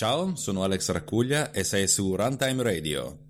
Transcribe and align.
Ciao, 0.00 0.34
sono 0.34 0.62
Alex 0.62 0.88
Raccuglia 0.92 1.50
e 1.50 1.62
sei 1.62 1.86
su 1.86 2.16
Runtime 2.16 2.62
Radio. 2.62 3.29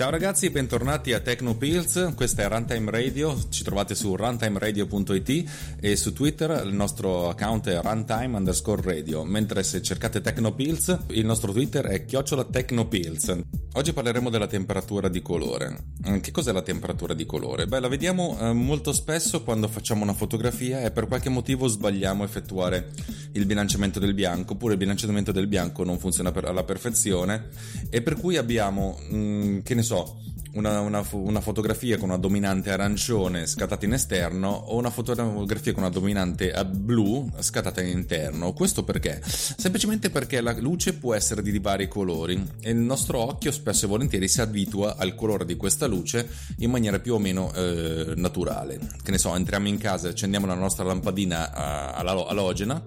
Ciao 0.00 0.08
ragazzi, 0.08 0.48
bentornati 0.48 1.12
a 1.12 1.20
Tecnopills, 1.20 2.14
questa 2.16 2.40
è 2.40 2.48
Runtime 2.48 2.90
Radio, 2.90 3.36
ci 3.50 3.62
trovate 3.62 3.94
su 3.94 4.16
runtimeradio.it 4.16 5.50
e 5.78 5.94
su 5.94 6.14
Twitter 6.14 6.62
il 6.64 6.72
nostro 6.72 7.28
account 7.28 7.68
è 7.68 7.78
runtime 7.82 8.34
underscore 8.38 8.80
radio, 8.80 9.24
mentre 9.24 9.62
se 9.62 9.82
cercate 9.82 10.22
Tecnopills 10.22 11.00
il 11.08 11.26
nostro 11.26 11.52
Twitter 11.52 11.84
è 11.84 12.06
chiocciola 12.06 12.44
Tecnopills. 12.44 13.40
Oggi 13.74 13.92
parleremo 13.92 14.30
della 14.30 14.46
temperatura 14.46 15.08
di 15.08 15.20
colore. 15.20 15.84
Eh, 16.02 16.20
che 16.20 16.30
cos'è 16.30 16.50
la 16.50 16.62
temperatura 16.62 17.12
di 17.12 17.26
colore? 17.26 17.66
Beh, 17.66 17.80
la 17.80 17.88
vediamo 17.88 18.38
eh, 18.40 18.54
molto 18.54 18.94
spesso 18.94 19.42
quando 19.42 19.68
facciamo 19.68 20.02
una 20.02 20.14
fotografia 20.14 20.80
e 20.80 20.92
per 20.92 21.08
qualche 21.08 21.28
motivo 21.28 21.66
sbagliamo 21.66 22.22
a 22.22 22.26
effettuare 22.26 22.90
il 23.32 23.46
bilanciamento 23.46 23.98
del 23.98 24.14
bianco, 24.14 24.54
oppure 24.54 24.72
il 24.72 24.78
bilanciamento 24.78 25.32
del 25.32 25.46
bianco 25.46 25.84
non 25.84 25.98
funziona 25.98 26.32
per, 26.32 26.44
alla 26.44 26.64
perfezione 26.64 27.48
e 27.88 28.02
per 28.02 28.16
cui 28.16 28.36
abbiamo, 28.36 28.98
mh, 29.08 29.16
mm, 29.16 29.58
che 29.60 29.74
ne 29.74 29.82
so, 29.82 30.18
una, 30.52 30.80
una, 30.80 31.06
una, 31.12 31.40
fotografia 31.40 31.96
con 31.96 32.08
una 32.08 32.18
dominante 32.18 32.70
arancione 32.70 33.46
scattata 33.46 33.84
in 33.84 33.92
esterno 33.92 34.48
o 34.48 34.76
una 34.76 34.90
fotografia 34.90 35.72
con 35.72 35.82
una 35.84 35.92
dominante 35.92 36.52
blu 36.68 37.30
scattata 37.38 37.80
in 37.80 37.96
interno. 37.96 38.52
Questo 38.52 38.82
perché? 38.82 39.20
Semplicemente 39.24 40.10
perché 40.10 40.40
la 40.40 40.56
luce 40.58 40.94
può 40.94 41.14
essere 41.14 41.42
di 41.42 41.56
vari 41.58 41.88
colori 41.88 42.42
e 42.60 42.70
il 42.70 42.78
nostro 42.78 43.18
occhio 43.18 43.52
spesso 43.52 43.84
e 43.84 43.88
volentieri 43.88 44.28
si 44.28 44.40
abitua 44.40 44.96
al 44.96 45.14
colore 45.14 45.44
di 45.44 45.56
questa 45.56 45.86
luce 45.86 46.28
in 46.58 46.70
maniera 46.70 46.98
più 46.98 47.14
o 47.14 47.18
meno 47.18 47.52
eh, 47.52 48.14
naturale. 48.16 48.80
Che 49.02 49.10
ne 49.10 49.18
so, 49.18 49.34
entriamo 49.34 49.68
in 49.68 49.78
casa 49.78 50.08
e 50.08 50.10
accendiamo 50.10 50.46
la 50.46 50.54
nostra 50.54 50.84
lampadina 50.84 51.48
uh, 51.48 52.00
all'alogena 52.00 52.82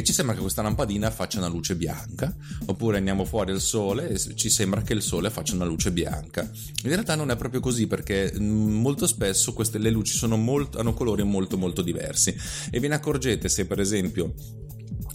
e 0.00 0.02
ci 0.02 0.14
sembra 0.14 0.34
che 0.34 0.40
questa 0.40 0.62
lampadina 0.62 1.10
faccia 1.10 1.38
una 1.38 1.48
luce 1.48 1.76
bianca, 1.76 2.34
oppure 2.66 2.96
andiamo 2.96 3.26
fuori 3.26 3.52
al 3.52 3.60
sole 3.60 4.08
e 4.08 4.34
ci 4.34 4.48
sembra 4.48 4.80
che 4.80 4.94
il 4.94 5.02
sole 5.02 5.28
faccia 5.28 5.54
una 5.54 5.66
luce 5.66 5.92
bianca. 5.92 6.50
In 6.84 6.88
realtà 6.88 7.14
non 7.14 7.30
è 7.30 7.36
proprio 7.36 7.60
così 7.60 7.86
perché 7.86 8.32
mm, 8.34 8.80
molto 8.80 9.06
spesso 9.06 9.52
queste, 9.52 9.76
le 9.76 9.90
luci 9.90 10.26
molto, 10.26 10.78
hanno 10.78 10.94
colori 10.94 11.22
molto 11.22 11.58
molto 11.58 11.82
diversi 11.82 12.34
e 12.70 12.80
ve 12.80 12.88
ne 12.88 12.94
accorgete 12.94 13.48
se 13.48 13.66
per 13.66 13.78
esempio 13.78 14.32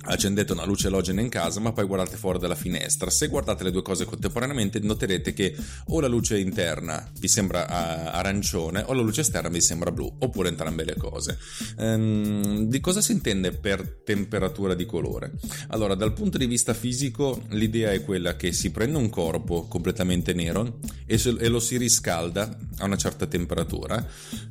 accendete 0.06 0.52
una 0.54 0.66
luce 0.66 0.88
alogena 0.88 1.22
in 1.22 1.30
casa 1.30 1.60
ma 1.60 1.72
poi 1.72 1.86
guardate 1.86 2.18
fuori 2.18 2.40
dalla 2.40 2.56
finestra. 2.56 3.10
Se 3.10 3.28
guardate 3.28 3.64
le 3.64 3.72
due 3.72 3.82
cose 3.82 4.06
contemporaneamente 4.06 4.80
noterete 4.80 5.34
che 5.34 5.56
o 5.88 6.00
la 6.00 6.08
luce 6.08 6.38
interna 6.38 7.10
vi 7.20 7.28
sembra 7.28 7.64
uh, 7.64 8.16
arancione 8.16 8.84
o 8.86 8.94
la 8.94 9.02
luce 9.02 9.22
esterna 9.22 9.50
vi 9.50 9.62
sembra 9.62 9.92
blu 9.92 10.12
oppure 10.20 10.50
entrambe 10.50 10.84
le 10.84 10.96
cose. 10.96 11.38
Um, 11.78 12.66
di 12.68 12.80
cosa 12.80 13.02
si 13.02 13.12
intende 13.12 13.52
per 13.52 14.02
temperatura 14.04 14.74
di 14.74 14.86
colore? 14.86 15.34
Allora 15.70 15.96
dal 15.96 16.14
punto 16.14 16.38
di 16.38 16.46
vista 16.46 16.74
fisico 16.74 17.44
l'idea 17.50 17.92
è 17.92 18.04
quella 18.04 18.36
che 18.36 18.52
si 18.52 18.72
prende 18.72 18.98
un 18.98 19.10
corpo 19.10 19.68
completamente 19.68 20.34
nero 20.34 20.80
e, 21.06 21.18
se, 21.18 21.36
e 21.40 21.48
lo 21.48 21.60
si 21.60 21.78
riscalda 21.78 22.58
a 22.78 22.86
una 22.86 22.98
certa 22.98 23.26
temperatura 23.26 24.06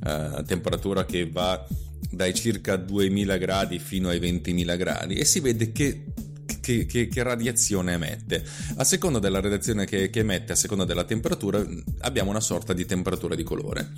uh, 0.05 0.43
temperatura 0.43 1.05
che 1.05 1.29
va 1.31 1.67
dai 2.11 2.35
circa 2.35 2.77
2000 2.77 3.37
gradi 3.37 3.79
fino 3.79 4.09
ai 4.09 4.21
20.000 4.21 4.77
gradi 4.77 5.15
e 5.17 5.25
si 5.25 5.41
vede 5.41 5.73
che 5.73 6.05
che, 6.65 6.87
che, 6.87 7.09
che, 7.09 7.23
radiazione 7.23 7.93
emette. 7.93 8.43
A 8.77 8.85
seconda 8.85 9.19
della 9.19 9.41
radiazione 9.41 9.85
che, 9.85 10.09
che, 10.09 10.21
emette, 10.21 10.53
a 10.53 10.57
seconda 10.57 10.85
della 10.85 11.05
temperatura, 11.05 11.65
abbiamo 12.01 12.31
una 12.31 12.41
sorta 12.41 12.73
di 12.73 12.87
temperatura 12.87 13.35
di 13.35 13.43
colore. 13.43 13.91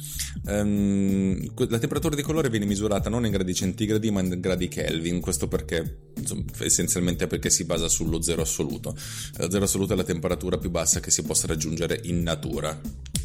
Um, 0.46 1.52
la 1.68 1.78
temperatura 1.78 2.16
di 2.16 2.22
colore 2.22 2.50
viene 2.50 2.66
misurata 2.66 3.08
non 3.08 3.24
in 3.24 3.30
gradi 3.30 3.54
centigradi, 3.54 4.10
ma 4.10 4.20
in 4.20 4.40
gradi 4.40 4.66
Kelvin. 4.66 5.20
Questo 5.20 5.46
perché, 5.46 5.98
insomma, 6.16 6.44
essenzialmente 6.58 7.28
perché 7.28 7.50
si 7.50 7.64
basa 7.64 7.88
sullo 7.88 8.20
zero 8.20 8.42
assoluto. 8.42 8.96
Lo 9.36 9.50
zero 9.50 9.64
assoluto 9.64 9.92
è 9.92 9.96
la 9.96 10.04
temperatura 10.04 10.58
più 10.58 10.70
bassa 10.70 10.98
che 10.98 11.12
si 11.12 11.22
possa 11.22 11.46
raggiungere 11.46 12.00
in 12.04 12.22
natura 12.22 12.78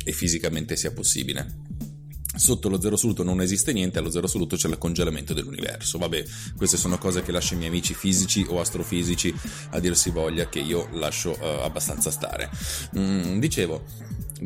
e 0.04 0.12
fisicamente 0.12 0.76
sia 0.76 0.92
possibile 0.92 1.91
sotto 2.36 2.70
lo 2.70 2.80
zero 2.80 2.96
assoluto 2.96 3.24
non 3.24 3.42
esiste 3.42 3.74
niente, 3.74 4.00
allo 4.00 4.10
zero 4.10 4.26
assoluto 4.26 4.56
c'è 4.56 4.70
il 4.70 4.78
congelamento 4.78 5.34
dell'universo. 5.34 5.98
Vabbè, 5.98 6.24
queste 6.56 6.78
sono 6.78 6.98
cose 6.98 7.22
che 7.22 7.32
lascio 7.32 7.54
ai 7.54 7.60
miei 7.60 7.72
amici 7.72 7.94
fisici 7.94 8.46
o 8.48 8.60
astrofisici 8.60 9.34
a 9.72 9.80
dirsi 9.80 10.10
voglia 10.10 10.48
che 10.48 10.60
io 10.60 10.88
lascio 10.94 11.32
uh, 11.32 11.62
abbastanza 11.62 12.12
stare. 12.12 12.50
Mm, 12.98 13.40
dicevo, 13.40 13.84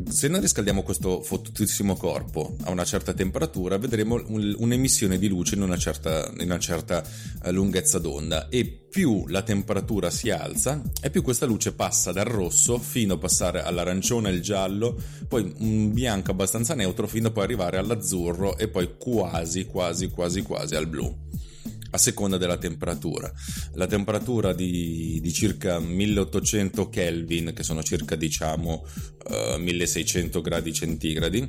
se 0.10 0.28
noi 0.28 0.42
riscaldiamo 0.42 0.84
questo 0.84 1.22
fottutissimo 1.22 1.96
corpo 1.96 2.58
a 2.64 2.72
una 2.72 2.84
certa 2.84 3.14
temperatura, 3.14 3.78
vedremo 3.78 4.16
un, 4.28 4.54
un'emissione 4.58 5.18
di 5.18 5.30
luce 5.30 5.56
in 5.56 5.62
una 5.62 5.78
certa, 5.78 6.30
in 6.40 6.46
una 6.46 6.60
certa 6.60 7.02
eh, 7.44 7.52
lunghezza 7.52 8.00
d'onda. 8.00 8.50
E 8.50 8.66
più 8.66 9.26
la 9.28 9.42
temperatura 9.42 10.10
si 10.10 10.30
alza 10.32 10.82
e 11.02 11.10
più 11.10 11.22
questa 11.22 11.46
luce 11.46 11.74
passa 11.74 12.12
dal 12.12 12.26
rosso 12.26 12.78
fino 12.78 13.14
a 13.14 13.18
passare 13.18 13.62
all'arancione, 13.62 14.30
al 14.30 14.40
giallo, 14.40 15.02
poi 15.28 15.54
un 15.60 15.94
bianco 15.94 16.32
abbastanza 16.32 16.76
neutro 16.76 17.08
fino 17.08 17.30
a 17.30 17.32
poi 17.32 17.44
arrivare 17.44 17.78
all'azzurro 17.78 18.58
e 18.58 18.68
poi 18.68 18.96
quasi, 18.98 19.66
quasi, 19.66 20.10
quasi, 20.10 20.42
quasi 20.42 20.76
al 20.76 20.88
blu 20.88 21.24
a 21.96 21.98
seconda 21.98 22.38
della 22.38 22.58
temperatura. 22.58 23.32
La 23.74 23.88
temperatura 23.88 24.54
di, 24.54 25.20
di 25.22 25.34
circa 25.34 25.80
1800 25.80 26.90
Kelvin, 26.90 27.54
che 27.54 27.64
sono 27.64 27.82
circa 27.84 28.16
diciamo 28.16 28.86
uh, 29.30 29.60
1600 29.60 30.42
gradi 30.42 30.74
centigradi, 30.74 31.48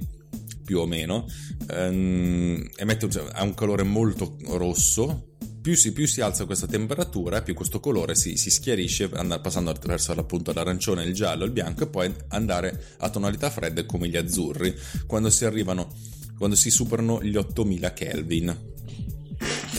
più 0.64 0.78
o 0.78 0.86
meno, 0.86 1.26
um, 1.70 2.68
emette, 2.76 3.08
ha 3.32 3.42
un 3.42 3.54
colore 3.54 3.82
molto 3.82 4.36
rosso. 4.48 5.34
Più 5.66 5.74
si, 5.74 5.92
più 5.92 6.06
si, 6.06 6.20
alza 6.20 6.44
questa 6.44 6.68
temperatura, 6.68 7.42
più 7.42 7.52
questo 7.52 7.80
colore 7.80 8.14
si, 8.14 8.36
si 8.36 8.50
schiarisce, 8.50 9.10
andando, 9.14 9.40
passando 9.40 9.70
attraverso 9.70 10.12
appunto 10.12 10.52
l'arancione, 10.52 11.02
il 11.02 11.12
giallo, 11.12 11.44
il 11.44 11.50
bianco 11.50 11.82
e 11.82 11.86
poi 11.88 12.14
andare 12.28 12.94
a 12.98 13.10
tonalità 13.10 13.50
fredde 13.50 13.84
come 13.84 14.06
gli 14.08 14.16
azzurri, 14.16 14.72
quando 15.08 15.28
si 15.28 15.44
arrivano, 15.44 15.92
quando 16.38 16.54
si 16.54 16.70
superano 16.70 17.20
gli 17.20 17.34
8000 17.34 17.92
Kelvin 17.94 18.74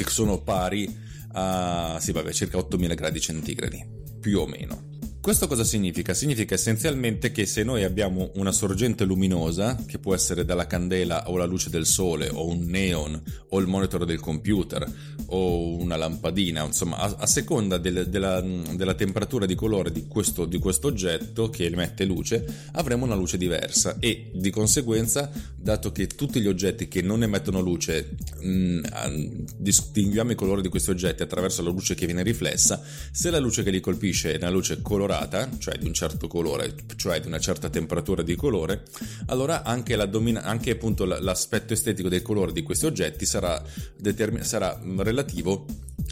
che 0.03 0.09
sono 0.09 0.41
pari 0.41 1.05
a 1.33 1.97
sì, 1.99 2.11
vabbè, 2.11 2.31
circa 2.31 2.57
8000 2.57 2.93
gradi 2.93 3.19
centigradi, 3.19 3.85
più 4.19 4.39
o 4.39 4.47
meno. 4.47 4.86
Questo 5.27 5.47
cosa 5.47 5.65
significa? 5.65 6.13
Significa 6.13 6.55
essenzialmente 6.55 7.33
che 7.33 7.45
se 7.45 7.61
noi 7.61 7.83
abbiamo 7.83 8.31
una 8.35 8.53
sorgente 8.53 9.03
luminosa, 9.03 9.75
che 9.85 9.99
può 9.99 10.15
essere 10.15 10.45
dalla 10.45 10.67
candela 10.67 11.29
o 11.29 11.35
la 11.35 11.43
luce 11.43 11.69
del 11.69 11.85
sole, 11.85 12.29
o 12.29 12.47
un 12.47 12.63
neon, 12.63 13.21
o 13.49 13.59
il 13.59 13.67
monitor 13.67 14.05
del 14.05 14.21
computer, 14.21 14.89
o 15.25 15.75
una 15.75 15.97
lampadina, 15.97 16.63
insomma, 16.63 16.99
a, 16.99 17.13
a 17.19 17.25
seconda 17.25 17.77
del, 17.77 18.07
della, 18.07 18.39
della, 18.39 18.93
temperatura 18.93 19.45
di 19.45 19.53
colore 19.53 19.91
di 19.91 20.07
questo, 20.07 20.45
di 20.45 20.59
questo 20.59 20.87
oggetto 20.87 21.49
che 21.49 21.65
emette 21.65 22.05
luce, 22.05 22.45
avremo 22.71 23.03
una 23.03 23.15
luce 23.15 23.37
diversa 23.37 23.97
e 23.99 24.31
di 24.33 24.49
conseguenza, 24.49 25.29
dato 25.57 25.91
che 25.91 26.07
tutti 26.07 26.39
gli 26.39 26.47
oggetti 26.47 26.87
che 26.87 27.01
non 27.01 27.23
emettono 27.23 27.59
luce, 27.59 28.15
mh, 28.39 29.43
distinguiamo 29.57 30.31
i 30.31 30.35
colori 30.35 30.61
di 30.61 30.69
questi 30.69 30.89
oggetti 30.89 31.21
attraverso 31.21 31.61
la 31.63 31.69
luce 31.69 31.95
che 31.95 32.05
viene 32.05 32.23
riflessa, 32.23 32.81
se 33.11 33.29
la 33.29 33.39
luce 33.39 33.63
che 33.63 33.71
li 33.71 33.81
colpisce 33.81 34.31
è 34.31 34.37
una 34.37 34.51
luce 34.51 34.81
colorata, 34.81 35.15
colorata, 35.17 35.49
cioè 35.57 35.77
di 35.77 35.87
un 35.87 35.93
certo 35.93 36.27
colore, 36.27 36.75
cioè 36.95 37.19
di 37.19 37.27
una 37.27 37.39
certa 37.39 37.69
temperatura 37.69 38.21
di 38.21 38.35
colore, 38.35 38.83
allora 39.27 39.63
anche, 39.63 39.95
domina- 40.07 40.43
anche 40.43 40.71
appunto 40.71 41.05
l'aspetto 41.05 41.73
estetico 41.73 42.09
del 42.09 42.21
colore 42.21 42.51
di 42.51 42.61
questi 42.61 42.85
oggetti 42.85 43.25
sarà, 43.25 43.61
determin- 43.97 44.43
sarà 44.43 44.79
relativo 44.97 45.65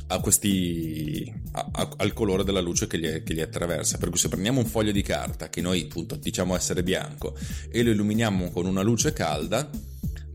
a 0.08 0.20
questi, 0.20 1.32
a, 1.52 1.68
a, 1.72 1.90
al 1.98 2.14
colore 2.14 2.44
della 2.44 2.62
luce 2.62 2.88
che 2.88 2.98
li, 2.98 3.24
che 3.24 3.34
li, 3.34 3.42
attraversa. 3.42 3.98
Per 3.98 4.10
cui 4.10 4.18
se 4.18 4.30
prendiamo 4.30 4.60
un 4.60 4.66
foglio 4.66 4.92
di 4.92 5.02
carta 5.02 5.50
che 5.50 5.62
noi 5.62 5.84
appunto 5.84 6.16
diciamo 6.16 6.56
essere 6.56 6.84
bianco 6.84 7.36
e 7.70 7.84
lo 7.84 7.92
illuminiamo 7.92 8.50
con 8.50 8.66
una 8.66 8.82
luce 8.82 9.14
calda, 9.14 9.70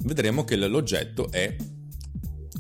vedremo 0.03 0.45
che 0.45 0.57
l'oggetto 0.57 1.31
è 1.31 1.57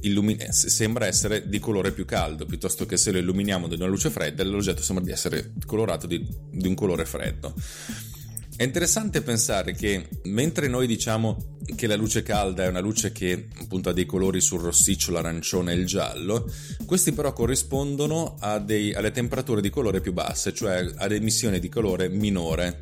illumina- 0.03 0.51
sembra 0.53 1.07
essere 1.07 1.49
di 1.49 1.59
colore 1.59 1.93
più 1.93 2.05
caldo, 2.05 2.47
piuttosto 2.47 2.87
che 2.87 2.97
se 2.97 3.11
lo 3.13 3.19
illuminiamo 3.19 3.69
di 3.69 3.75
una 3.75 3.87
luce 3.87 4.11
fredda, 4.11 4.45
l'oggetto 4.45 4.83
sembra 4.83 5.05
di 5.05 5.11
essere 5.11 5.53
colorato 5.67 6.07
di, 6.07 6.27
di 6.51 6.67
un 6.67 6.75
colore 6.75 7.05
freddo. 7.05 7.55
È 8.61 8.65
interessante 8.65 9.23
pensare 9.23 9.73
che 9.73 10.07
mentre 10.25 10.69
noi 10.69 10.87
diciamo 10.87 11.57
che 11.75 11.87
la 11.87 11.97
luce 11.97 12.23
calda 12.23 12.65
è 12.65 12.69
una 12.69 12.81
luce 12.81 13.11
che 13.11 13.49
appunto 13.59 13.89
ha 13.89 13.95
dei 13.95 14.05
colori 14.05 14.43
sul 14.43 14.61
rossiccio, 14.61 15.13
l'arancione 15.13 15.73
e 15.73 15.77
il 15.77 15.87
giallo, 15.87 16.47
questi 16.85 17.13
però 17.13 17.33
corrispondono 17.33 18.37
dei, 18.63 18.93
alle 18.93 19.13
temperature 19.13 19.63
di 19.63 19.71
colore 19.71 20.03
più 20.03 20.13
basse, 20.13 20.53
cioè 20.53 20.93
ad 20.95 21.11
emissioni 21.11 21.59
di 21.59 21.71
colore 21.71 22.11
minore. 22.11 22.79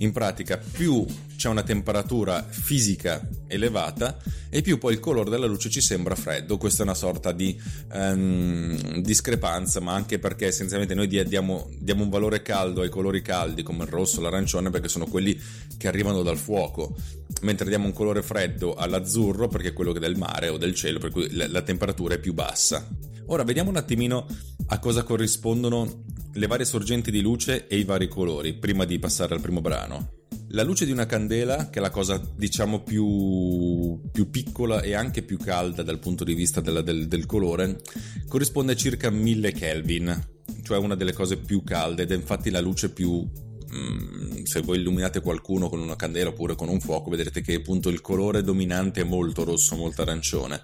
In 0.00 0.12
pratica 0.12 0.58
più 0.58 1.04
c'è 1.36 1.48
una 1.48 1.62
temperatura 1.62 2.46
fisica 2.48 3.26
elevata 3.48 4.16
e 4.48 4.62
più 4.62 4.78
poi 4.78 4.94
il 4.94 5.00
colore 5.00 5.28
della 5.28 5.46
luce 5.46 5.70
ci 5.70 5.80
sembra 5.80 6.14
freddo. 6.14 6.56
Questa 6.56 6.82
è 6.82 6.84
una 6.84 6.94
sorta 6.94 7.32
di 7.32 7.60
um, 7.92 9.00
discrepanza, 9.00 9.80
ma 9.80 9.94
anche 9.94 10.20
perché 10.20 10.46
essenzialmente 10.46 10.94
noi 10.94 11.08
diamo, 11.08 11.68
diamo, 11.78 12.04
un 12.04 12.10
valore 12.10 12.42
caldo 12.42 12.82
ai 12.82 12.88
colori 12.88 13.22
caldi 13.22 13.64
come 13.64 13.84
il 13.84 13.90
rosso, 13.90 14.20
l'arancione, 14.20 14.70
perché 14.70 14.88
sono 14.88 15.06
quelli 15.06 15.38
che 15.76 15.88
arrivano 15.88 16.22
dal 16.22 16.38
fuoco, 16.38 16.96
mentre 17.42 17.68
diamo 17.68 17.86
un 17.86 17.92
colore 17.92 18.22
freddo 18.22 18.74
all'azzurro 18.74 19.48
perché 19.48 19.68
è 19.68 19.72
quello 19.72 19.92
del 19.92 20.16
mare 20.16 20.48
o 20.48 20.58
del 20.58 20.74
cielo, 20.74 21.00
per 21.00 21.10
cui 21.10 21.28
la, 21.32 21.48
la 21.48 21.62
temperatura 21.62 22.14
è 22.14 22.18
più 22.18 22.34
bassa. 22.34 22.86
Ora 23.26 23.42
vediamo 23.42 23.70
un 23.70 23.76
attimino 23.76 24.26
a 24.68 24.78
cosa 24.78 25.02
corrispondono 25.02 26.04
le 26.32 26.46
varie 26.46 26.64
sorgenti 26.64 27.10
di 27.10 27.20
luce 27.20 27.66
e 27.66 27.78
i 27.78 27.84
vari 27.84 28.08
colori 28.08 28.54
prima 28.54 28.84
di 28.84 28.98
passare 28.98 29.34
al 29.34 29.40
primo 29.40 29.60
brano. 29.60 30.16
La 30.52 30.62
luce 30.62 30.86
di 30.86 30.92
una 30.92 31.04
candela, 31.04 31.68
che 31.68 31.78
è 31.78 31.82
la 31.82 31.90
cosa 31.90 32.18
diciamo 32.34 32.80
più, 32.80 34.00
più 34.10 34.30
piccola 34.30 34.80
e 34.80 34.94
anche 34.94 35.22
più 35.22 35.36
calda 35.36 35.82
dal 35.82 35.98
punto 35.98 36.24
di 36.24 36.32
vista 36.32 36.60
della, 36.62 36.80
del, 36.80 37.06
del 37.06 37.26
colore, 37.26 37.80
corrisponde 38.28 38.72
a 38.72 38.76
circa 38.76 39.10
1000 39.10 39.52
Kelvin, 39.52 40.26
cioè 40.62 40.78
una 40.78 40.94
delle 40.94 41.12
cose 41.12 41.36
più 41.36 41.62
calde 41.64 42.04
ed 42.04 42.12
è 42.12 42.14
infatti 42.14 42.48
la 42.48 42.60
luce 42.60 42.90
più 42.90 43.20
mm, 43.20 44.44
se 44.44 44.62
voi 44.62 44.78
illuminate 44.78 45.20
qualcuno 45.20 45.68
con 45.68 45.80
una 45.80 45.96
candela 45.96 46.30
oppure 46.30 46.54
con 46.54 46.68
un 46.68 46.80
fuoco 46.80 47.10
vedrete 47.10 47.42
che 47.42 47.56
appunto 47.56 47.90
il 47.90 48.00
colore 48.00 48.42
dominante 48.42 49.02
è 49.02 49.04
molto 49.04 49.44
rosso, 49.44 49.76
molto 49.76 50.00
arancione. 50.00 50.62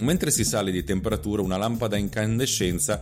Mentre 0.00 0.30
si 0.30 0.44
sale 0.44 0.70
di 0.70 0.84
temperatura 0.84 1.42
una 1.42 1.56
lampada 1.56 1.96
a 1.96 1.98
incandescenza 1.98 3.00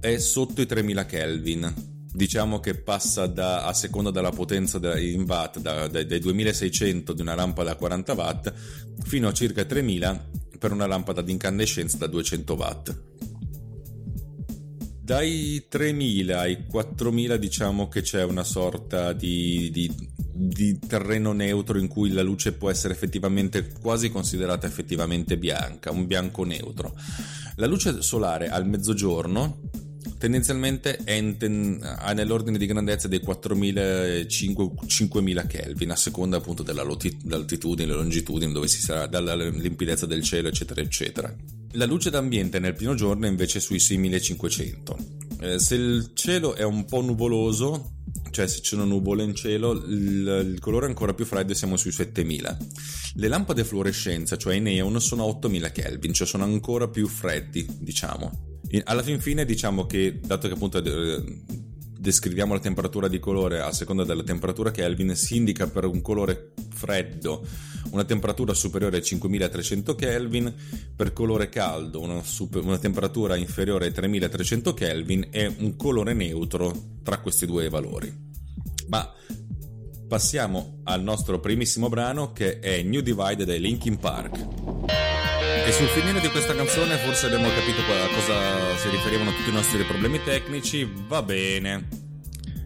è 0.00 0.18
sotto 0.18 0.60
i 0.60 0.66
3000 0.66 1.06
Kelvin. 1.06 1.74
Diciamo 2.12 2.60
che 2.60 2.74
passa 2.74 3.26
da, 3.26 3.64
a 3.64 3.72
seconda 3.72 4.10
della 4.10 4.30
potenza 4.30 4.78
in 4.98 5.22
watt 5.22 5.58
da, 5.58 5.88
da, 5.88 6.04
dai 6.04 6.20
2600 6.20 7.12
di 7.12 7.22
una 7.22 7.34
lampada 7.34 7.70
da 7.70 7.76
40 7.76 8.12
watt 8.12 8.52
fino 9.02 9.26
a 9.26 9.32
circa 9.32 9.64
3000 9.64 10.30
per 10.58 10.70
una 10.70 10.86
lampada 10.86 11.22
di 11.22 11.32
incandescenza 11.32 11.96
da 11.96 12.06
200 12.06 12.54
watt 12.54 12.96
dai 15.04 15.66
3000 15.68 16.40
ai 16.40 16.64
4000 16.66 17.36
diciamo 17.36 17.88
che 17.88 18.00
c'è 18.00 18.24
una 18.24 18.42
sorta 18.42 19.12
di, 19.12 19.68
di, 19.70 19.94
di, 20.16 20.78
terreno 20.78 21.32
neutro 21.32 21.78
in 21.78 21.88
cui 21.88 22.10
la 22.10 22.22
luce 22.22 22.54
può 22.54 22.70
essere 22.70 22.94
effettivamente 22.94 23.70
quasi 23.82 24.10
considerata 24.10 24.66
effettivamente 24.66 25.36
bianca, 25.36 25.90
un 25.90 26.06
bianco 26.06 26.44
neutro. 26.44 26.98
La 27.56 27.66
luce 27.66 28.00
solare 28.00 28.48
al 28.48 28.66
mezzogiorno 28.66 29.60
tendenzialmente 30.16 30.96
è 30.96 31.12
in, 31.12 31.80
ha 31.82 32.14
nell'ordine 32.14 32.56
di 32.56 32.64
grandezza 32.64 33.06
dei 33.06 33.20
4000-5000 33.20 35.46
Kelvin 35.46 35.90
a 35.90 35.96
seconda 35.96 36.38
appunto 36.38 36.62
dell'altitudine, 36.62 37.86
della 37.86 38.00
longitudine 38.00 38.52
dove 38.52 38.68
si 38.68 38.80
sarà, 38.80 39.06
dalla 39.06 39.34
limpidezza 39.34 40.06
del 40.06 40.22
cielo 40.22 40.48
eccetera 40.48 40.80
eccetera. 40.80 41.62
La 41.74 41.86
luce 41.86 42.10
d'ambiente 42.10 42.58
nel 42.58 42.74
pieno 42.74 42.94
giorno 42.94 43.26
è 43.26 43.28
invece 43.28 43.60
sui 43.60 43.78
6500. 43.78 44.96
Eh, 45.40 45.58
se 45.58 45.74
il 45.74 46.10
cielo 46.14 46.54
è 46.54 46.62
un 46.62 46.84
po' 46.84 47.00
nuvoloso 47.00 47.92
cioè 48.30 48.48
se 48.48 48.60
c'è 48.60 48.74
una 48.74 48.84
nuvola 48.84 49.22
in 49.22 49.34
cielo 49.34 49.72
il, 49.72 50.52
il, 50.54 50.58
colore 50.60 50.86
è 50.86 50.88
ancora 50.88 51.14
più 51.14 51.24
freddo 51.24 51.52
e 51.52 51.54
siamo 51.54 51.76
sui 51.76 51.92
7000 51.92 52.58
le 53.14 53.28
lampade 53.28 53.60
a 53.60 53.64
fluorescenza 53.64 54.36
cioè 54.36 54.56
i 54.56 54.60
neon 54.60 55.00
sono 55.00 55.22
a 55.22 55.26
8000 55.26 55.70
Kelvin 55.70 56.12
cioè 56.12 56.26
sono 56.26 56.42
ancora 56.42 56.88
più 56.88 57.06
freddi 57.06 57.66
diciamo 57.78 58.58
alla 58.84 59.02
fin 59.02 59.20
fine 59.20 59.44
diciamo 59.44 59.86
che, 59.86 60.20
dato 60.24 60.48
che 60.48 60.54
appunto 60.54 60.82
eh, 60.82 61.24
descriviamo 62.04 62.52
la 62.52 62.60
temperatura 62.60 63.08
di 63.08 63.18
colore 63.18 63.60
a 63.60 63.72
seconda 63.72 64.04
della 64.04 64.22
temperatura 64.22 64.70
Kelvin, 64.70 65.16
si 65.16 65.36
indica 65.36 65.66
per 65.68 65.86
un 65.86 66.02
colore 66.02 66.52
freddo 66.68 67.46
una 67.92 68.04
temperatura 68.04 68.52
superiore 68.52 68.96
ai 68.96 69.02
5300 69.02 69.94
Kelvin, 69.94 70.54
per 70.94 71.14
colore 71.14 71.48
caldo 71.48 72.00
una, 72.00 72.22
super, 72.22 72.62
una 72.62 72.76
temperatura 72.76 73.36
inferiore 73.36 73.86
ai 73.86 73.92
3300 73.92 74.74
Kelvin 74.74 75.28
e 75.30 75.50
un 75.60 75.76
colore 75.76 76.12
neutro 76.12 76.74
tra 77.02 77.20
questi 77.20 77.46
due 77.46 77.70
valori. 77.70 78.12
Ma 78.88 79.10
passiamo 80.06 80.80
al 80.84 81.02
nostro 81.02 81.40
primissimo 81.40 81.88
brano 81.88 82.32
che 82.32 82.58
è 82.58 82.82
New 82.82 83.00
Divide 83.00 83.46
dei 83.46 83.60
Linkin 83.60 83.96
Park. 83.96 85.13
Sul 85.76 85.88
finire 85.88 86.20
di 86.20 86.28
questa 86.28 86.54
canzone 86.54 86.96
forse 86.98 87.26
abbiamo 87.26 87.48
capito 87.48 87.80
a 87.80 88.14
cosa 88.14 88.76
si 88.76 88.88
riferivano 88.90 89.32
tutti 89.32 89.50
i 89.50 89.52
nostri 89.52 89.82
problemi 89.82 90.22
tecnici. 90.22 90.88
Va 91.08 91.20
bene. 91.20 91.88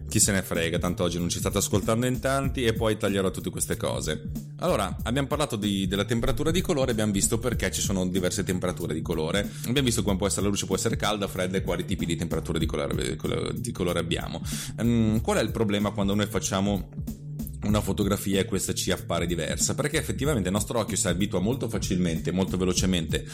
Chi 0.07 0.19
se 0.19 0.31
ne 0.31 0.43
frega, 0.43 0.77
tanto 0.77 1.03
oggi 1.03 1.17
non 1.17 1.27
ci 1.27 1.39
state 1.39 1.57
ascoltando 1.57 2.05
in 2.05 2.19
tanti 2.19 2.65
e 2.65 2.73
poi 2.73 2.97
taglierò 2.97 3.31
tutte 3.31 3.49
queste 3.49 3.77
cose. 3.77 4.29
Allora, 4.59 4.95
abbiamo 5.03 5.27
parlato 5.27 5.55
di, 5.55 5.87
della 5.87 6.05
temperatura 6.05 6.51
di 6.51 6.61
colore, 6.61 6.91
abbiamo 6.91 7.11
visto 7.11 7.39
perché 7.39 7.71
ci 7.71 7.81
sono 7.81 8.05
diverse 8.07 8.43
temperature 8.43 8.93
di 8.93 9.01
colore, 9.01 9.39
abbiamo 9.65 9.87
visto 9.87 10.03
come 10.03 10.15
può 10.15 10.27
essere 10.27 10.43
la 10.43 10.49
luce, 10.49 10.67
può 10.67 10.75
essere 10.75 10.95
calda, 10.95 11.27
fredda 11.27 11.57
e 11.57 11.63
quali 11.63 11.85
tipi 11.85 12.05
di 12.05 12.15
temperatura 12.15 12.59
di 12.59 12.67
colore, 12.67 13.15
di 13.55 13.71
colore 13.71 13.99
abbiamo. 13.99 14.39
Um, 14.77 15.19
qual 15.21 15.37
è 15.37 15.41
il 15.41 15.51
problema 15.51 15.89
quando 15.89 16.13
noi 16.13 16.27
facciamo 16.27 16.89
una 17.69 17.81
fotografia 17.81 18.41
e 18.41 18.45
questa 18.45 18.73
ci 18.73 18.91
appare 18.91 19.25
diversa 19.25 19.75
perché 19.75 19.97
effettivamente 19.97 20.49
il 20.49 20.53
nostro 20.53 20.79
occhio 20.79 20.97
si 20.97 21.07
abitua 21.07 21.39
molto 21.39 21.69
facilmente, 21.69 22.31
molto 22.31 22.57
velocemente 22.57 23.25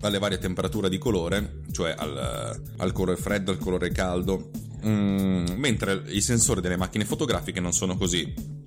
alle 0.00 0.18
varie 0.18 0.38
temperature 0.38 0.88
di 0.88 0.98
colore, 0.98 1.62
cioè 1.72 1.94
al, 1.96 2.60
al 2.76 2.92
colore 2.92 3.16
freddo, 3.16 3.50
al 3.50 3.58
colore 3.58 3.90
caldo, 3.90 4.50
mm, 4.86 5.46
mentre 5.56 6.02
i 6.08 6.20
sensori 6.20 6.60
delle 6.60 6.76
macchine 6.76 7.04
fotografiche 7.04 7.60
non 7.60 7.72
sono 7.72 7.96
così 7.96 8.62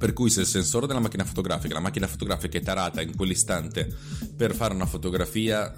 per 0.00 0.14
cui 0.14 0.30
se 0.30 0.40
il 0.40 0.46
sensore 0.46 0.86
della 0.86 0.98
macchina 0.98 1.26
fotografica, 1.26 1.74
la 1.74 1.80
macchina 1.80 2.06
fotografica 2.06 2.56
è 2.56 2.62
tarata 2.62 3.02
in 3.02 3.14
quell'istante 3.14 3.86
per 4.34 4.54
fare 4.54 4.72
una 4.72 4.86
fotografia 4.86 5.74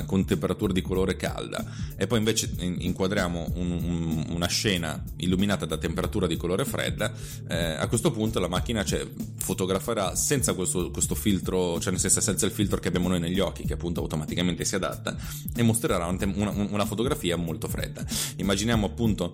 uh, 0.00 0.04
con 0.04 0.26
temperatura 0.26 0.74
di 0.74 0.82
colore 0.82 1.16
calda 1.16 1.64
e 1.96 2.06
poi 2.06 2.18
invece 2.18 2.50
inquadriamo 2.58 3.52
un, 3.54 3.70
un, 3.70 4.26
una 4.28 4.46
scena 4.46 5.02
illuminata 5.16 5.64
da 5.64 5.78
temperatura 5.78 6.26
di 6.26 6.36
colore 6.36 6.66
fredda, 6.66 7.10
eh, 7.48 7.56
a 7.56 7.86
questo 7.86 8.10
punto 8.10 8.40
la 8.40 8.48
macchina 8.48 8.84
cioè, 8.84 9.08
fotograferà 9.38 10.14
senza 10.14 10.52
questo, 10.52 10.90
questo, 10.90 11.14
filtro, 11.14 11.80
cioè 11.80 11.92
nel 11.92 12.00
senso 12.00 12.20
senza 12.20 12.44
il 12.44 12.52
filtro 12.52 12.78
che 12.78 12.88
abbiamo 12.88 13.08
noi 13.08 13.20
negli 13.20 13.40
occhi 13.40 13.64
che 13.64 13.72
appunto 13.72 14.02
automaticamente 14.02 14.66
si 14.66 14.74
adatta 14.74 15.16
e 15.54 15.62
mostrerà 15.62 16.04
una, 16.04 16.50
una 16.50 16.84
fotografia 16.84 17.36
molto 17.36 17.68
fredda. 17.68 18.04
Immaginiamo 18.36 18.84
appunto 18.84 19.32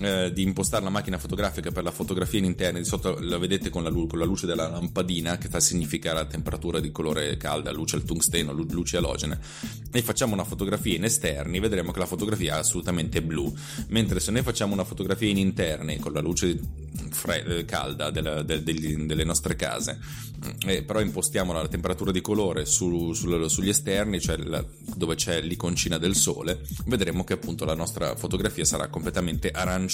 eh, 0.00 0.30
di 0.32 0.42
impostare 0.42 0.84
la 0.84 0.90
macchina 0.90 1.18
fotografica 1.18 1.70
per 1.70 1.82
la 1.82 1.90
fotografia 1.90 2.38
in 2.38 2.44
interna, 2.44 2.78
di 2.78 2.84
sotto 2.84 3.16
la 3.18 3.38
vedete 3.38 3.70
con 3.70 3.82
la, 3.82 3.90
con 3.90 4.18
la, 4.18 4.24
luce 4.24 4.46
della 4.46 4.68
lampadina 4.68 5.38
che 5.38 5.48
sta 5.48 5.56
a 5.56 5.60
significare 5.60 6.16
la 6.16 6.26
temperatura 6.26 6.80
di 6.80 6.92
colore 6.92 7.36
calda, 7.36 7.72
luce 7.72 7.96
al 7.96 8.04
tungsteno, 8.04 8.52
luce 8.52 8.98
alogene, 8.98 9.38
e 9.90 10.02
facciamo 10.02 10.34
una 10.34 10.44
fotografia 10.44 10.96
in 10.96 11.04
esterni, 11.04 11.60
vedremo 11.60 11.92
che 11.92 11.98
la 11.98 12.06
fotografia 12.06 12.56
è 12.56 12.58
assolutamente 12.58 13.22
blu, 13.22 13.54
mentre 13.88 14.20
se 14.20 14.30
noi 14.30 14.42
facciamo 14.42 14.74
una 14.74 14.84
fotografia 14.84 15.28
in 15.28 15.38
interni 15.38 15.98
con 15.98 16.12
la 16.12 16.20
luce 16.20 16.58
fre- 17.10 17.64
calda 17.64 18.10
della, 18.10 18.42
de, 18.42 18.62
de, 18.62 19.06
delle 19.06 19.24
nostre 19.24 19.56
case, 19.56 19.98
eh, 20.66 20.82
però 20.82 21.00
impostiamo 21.00 21.54
la 21.54 21.66
temperatura 21.68 22.12
di 22.12 22.20
colore 22.20 22.66
su, 22.66 23.14
su, 23.14 23.48
sugli 23.48 23.70
esterni, 23.70 24.20
cioè 24.20 24.36
la, 24.36 24.62
dove 24.94 25.14
c'è 25.14 25.40
l'iconcina 25.40 25.96
del 25.96 26.14
sole, 26.14 26.60
vedremo 26.84 27.24
che 27.24 27.32
appunto 27.32 27.64
la 27.64 27.74
nostra 27.74 28.14
fotografia 28.14 28.64
sarà 28.66 28.88
completamente 28.88 29.50
arancione 29.50 29.84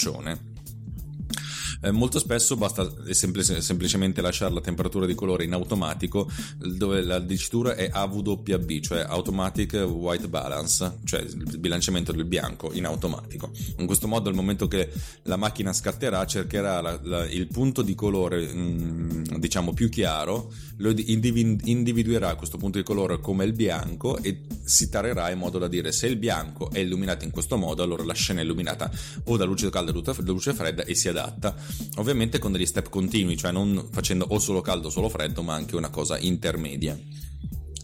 eh, 1.85 1.91
molto 1.91 2.21
spesso 2.21 2.57
basta 2.57 2.89
semplice, 3.11 3.61
semplicemente 3.61 4.21
lasciare 4.21 4.55
la 4.55 4.61
temperatura 4.61 5.05
di 5.05 5.15
colore 5.15 5.43
in 5.43 5.53
automatico 5.53 6.31
dove 6.57 7.03
la 7.03 7.19
dicitura 7.19 7.75
è 7.75 7.91
AWB, 7.93 8.79
cioè 8.81 9.01
Automatic 9.01 9.73
White 9.73 10.29
Balance, 10.29 10.99
cioè 11.05 11.21
il 11.21 11.59
bilanciamento 11.59 12.13
del 12.13 12.25
bianco 12.25 12.73
in 12.73 12.85
automatico. 12.85 13.51
In 13.79 13.87
questo 13.87 14.07
modo 14.07 14.29
al 14.29 14.37
momento 14.37 14.69
che 14.69 14.91
la 15.23 15.37
macchina 15.37 15.73
scatterà 15.73 16.25
cercherà 16.25 16.81
la, 16.81 17.01
la, 17.03 17.29
il 17.29 17.49
punto 17.49 17.83
di 17.83 17.97
colore 17.97 18.47
mh, 18.47 18.59
mm, 18.59 19.23
diciamo 19.39 19.73
più 19.73 19.89
chiaro, 19.89 20.53
lo 20.77 20.95
individuerà 20.97 22.35
questo 22.35 22.59
punto 22.59 22.79
di 22.79 22.85
colore 22.85 23.21
come 23.21 23.45
il 23.45 23.53
bianco 23.53 24.19
e 24.19 24.43
si 24.65 24.89
tarerà 24.89 25.31
in 25.31 25.39
modo 25.39 25.59
da 25.59 25.69
dire 25.69 25.93
se 25.93 26.07
il 26.07 26.17
bianco 26.17 26.71
è 26.71 26.79
illuminato 26.79 27.25
in 27.25 27.31
questo 27.31 27.57
modo 27.57 27.83
allora 27.83 28.05
la 28.05 28.15
scena 28.15 28.41
è 28.41 28.45
illuminata 28.45 28.91
o 29.25 29.37
da 29.37 29.45
luce 29.45 29.71
calda 29.71 29.93
o 29.93 30.01
da 30.01 30.33
luce 30.33 30.55
fredda 30.55 30.85
e 30.85 30.95
si 30.95 31.09
adatta 31.09 31.55
ovviamente 31.97 32.39
con 32.39 32.53
degli 32.53 32.67
step 32.67 32.89
continui, 32.89 33.37
cioè 33.37 33.53
non 33.53 33.89
facendo 33.91 34.27
o 34.29 34.39
solo 34.39 34.61
caldo 34.61 34.89
o 34.89 34.91
solo 34.91 35.09
freddo, 35.09 35.43
ma 35.43 35.55
anche 35.55 35.77
una 35.77 35.91
cosa 35.91 36.19
intermedia. 36.19 36.99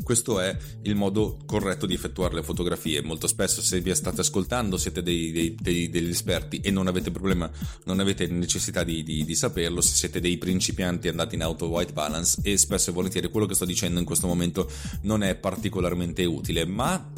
Questo 0.09 0.41
è 0.41 0.57
il 0.85 0.95
modo 0.95 1.37
corretto 1.45 1.85
di 1.85 1.93
effettuare 1.93 2.37
le 2.37 2.43
fotografie. 2.43 3.03
Molto 3.03 3.27
spesso, 3.27 3.61
se 3.61 3.79
vi 3.83 3.95
state 3.95 4.23
ascoltando, 4.23 4.79
siete 4.79 5.03
dei, 5.03 5.31
dei, 5.33 5.55
dei, 5.61 5.91
degli 5.91 6.09
esperti 6.09 6.61
e 6.61 6.71
non 6.71 6.87
avete 6.87 7.11
problema, 7.11 7.51
non 7.85 8.01
avete 8.01 8.27
necessità 8.27 8.85
di, 8.85 9.03
di, 9.03 9.27
di, 9.27 9.35
saperlo. 9.35 9.83
Se 9.83 9.95
siete 9.95 10.19
dei 10.19 10.39
principianti 10.39 11.09
andati 11.09 11.35
in 11.35 11.43
auto 11.43 11.67
white 11.67 11.93
balance, 11.93 12.41
e 12.43 12.57
spesso 12.57 12.89
e 12.89 12.95
volentieri 12.95 13.29
quello 13.29 13.45
che 13.45 13.53
sto 13.53 13.67
dicendo 13.67 13.99
in 13.99 14.07
questo 14.07 14.27
momento 14.27 14.71
non 15.03 15.23
è 15.23 15.35
particolarmente 15.35 16.25
utile, 16.25 16.65
ma 16.65 17.13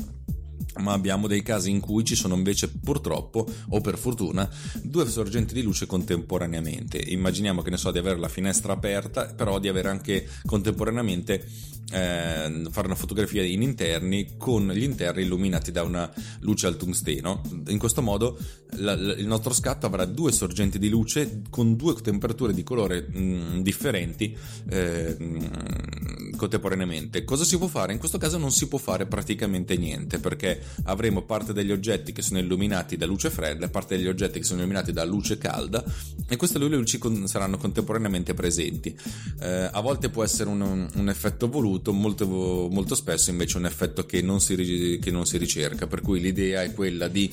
ma 0.80 0.92
abbiamo 0.92 1.26
dei 1.26 1.42
casi 1.42 1.70
in 1.70 1.80
cui 1.80 2.04
ci 2.04 2.14
sono 2.14 2.34
invece 2.34 2.68
purtroppo 2.68 3.46
o 3.68 3.80
per 3.80 3.98
fortuna 3.98 4.48
due 4.82 5.06
sorgenti 5.08 5.54
di 5.54 5.62
luce 5.62 5.86
contemporaneamente. 5.86 6.98
Immaginiamo 6.98 7.62
che 7.62 7.70
ne 7.70 7.76
so 7.76 7.90
di 7.90 7.98
avere 7.98 8.18
la 8.18 8.28
finestra 8.28 8.72
aperta 8.72 9.26
però 9.26 9.58
di 9.58 9.68
avere 9.68 9.88
anche 9.88 10.28
contemporaneamente 10.44 11.46
eh, 11.92 12.68
fare 12.70 12.86
una 12.86 12.94
fotografia 12.94 13.42
in 13.42 13.62
interni 13.62 14.36
con 14.36 14.68
gli 14.68 14.82
interni 14.82 15.22
illuminati 15.22 15.72
da 15.72 15.82
una 15.82 16.10
luce 16.40 16.66
al 16.66 16.76
tungsteno. 16.76 17.42
In 17.68 17.78
questo 17.78 18.02
modo 18.02 18.38
la, 18.76 18.94
la, 18.94 19.14
il 19.14 19.26
nostro 19.26 19.52
scatto 19.52 19.86
avrà 19.86 20.04
due 20.04 20.32
sorgenti 20.32 20.78
di 20.78 20.88
luce 20.88 21.42
con 21.50 21.76
due 21.76 21.94
temperature 22.00 22.52
di 22.52 22.62
colore 22.62 23.08
mh, 23.08 23.62
differenti 23.62 24.36
eh, 24.68 25.16
mh, 25.18 26.09
contemporaneamente 26.40 27.22
cosa 27.24 27.44
si 27.44 27.58
può 27.58 27.66
fare 27.66 27.92
in 27.92 27.98
questo 27.98 28.16
caso 28.16 28.38
non 28.38 28.50
si 28.50 28.66
può 28.66 28.78
fare 28.78 29.04
praticamente 29.04 29.76
niente 29.76 30.18
perché 30.18 30.60
avremo 30.84 31.22
parte 31.22 31.52
degli 31.52 31.70
oggetti 31.70 32.12
che 32.12 32.22
sono 32.22 32.38
illuminati 32.38 32.96
da 32.96 33.04
luce 33.04 33.28
fredda 33.28 33.66
e 33.66 33.68
parte 33.68 33.96
degli 33.96 34.08
oggetti 34.08 34.38
che 34.38 34.44
sono 34.44 34.60
illuminati 34.60 34.92
da 34.92 35.04
luce 35.04 35.36
calda 35.36 35.84
e 36.26 36.36
queste 36.36 36.58
due 36.58 36.68
luci 36.68 36.98
con, 36.98 37.26
saranno 37.26 37.56
contemporaneamente 37.56 38.34
presenti. 38.34 38.96
Eh, 39.40 39.68
a 39.72 39.80
volte 39.80 40.08
può 40.08 40.22
essere 40.22 40.48
un, 40.48 40.88
un 40.94 41.08
effetto 41.08 41.48
voluto, 41.48 41.92
molto, 41.92 42.26
molto, 42.26 42.94
spesso 42.94 43.30
invece 43.30 43.58
un 43.58 43.66
effetto 43.66 44.06
che 44.06 44.22
non, 44.22 44.40
si, 44.40 44.98
che 45.02 45.10
non 45.10 45.26
si 45.26 45.36
ricerca, 45.38 45.86
per 45.86 46.00
cui 46.00 46.20
l'idea 46.20 46.62
è 46.62 46.72
quella 46.72 47.08
di 47.08 47.30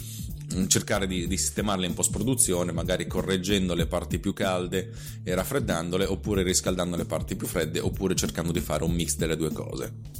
cercare 0.68 1.08
di, 1.08 1.28
di, 1.28 1.38
sistemarle 1.38 1.86
in 1.86 1.94
post 1.94 2.12
produzione, 2.12 2.72
magari 2.72 3.08
correggendo 3.08 3.74
le 3.74 3.86
parti 3.86 4.20
più 4.20 4.34
calde 4.34 4.92
e 5.24 5.36
raffreddandole, 5.36 6.06
oppure 6.06 6.44
riscaldando 6.44 6.96
le 6.96 7.06
parti 7.06 7.36
più 7.36 7.48
fredde, 7.48 7.80
oppure 7.80 8.16
cercando 8.16 8.52
di 8.52 8.60
fare 8.60 8.84
un 8.84 8.94
mix 8.94 9.16
delle 9.16 9.36
due 9.36 9.52
cose 9.52 10.17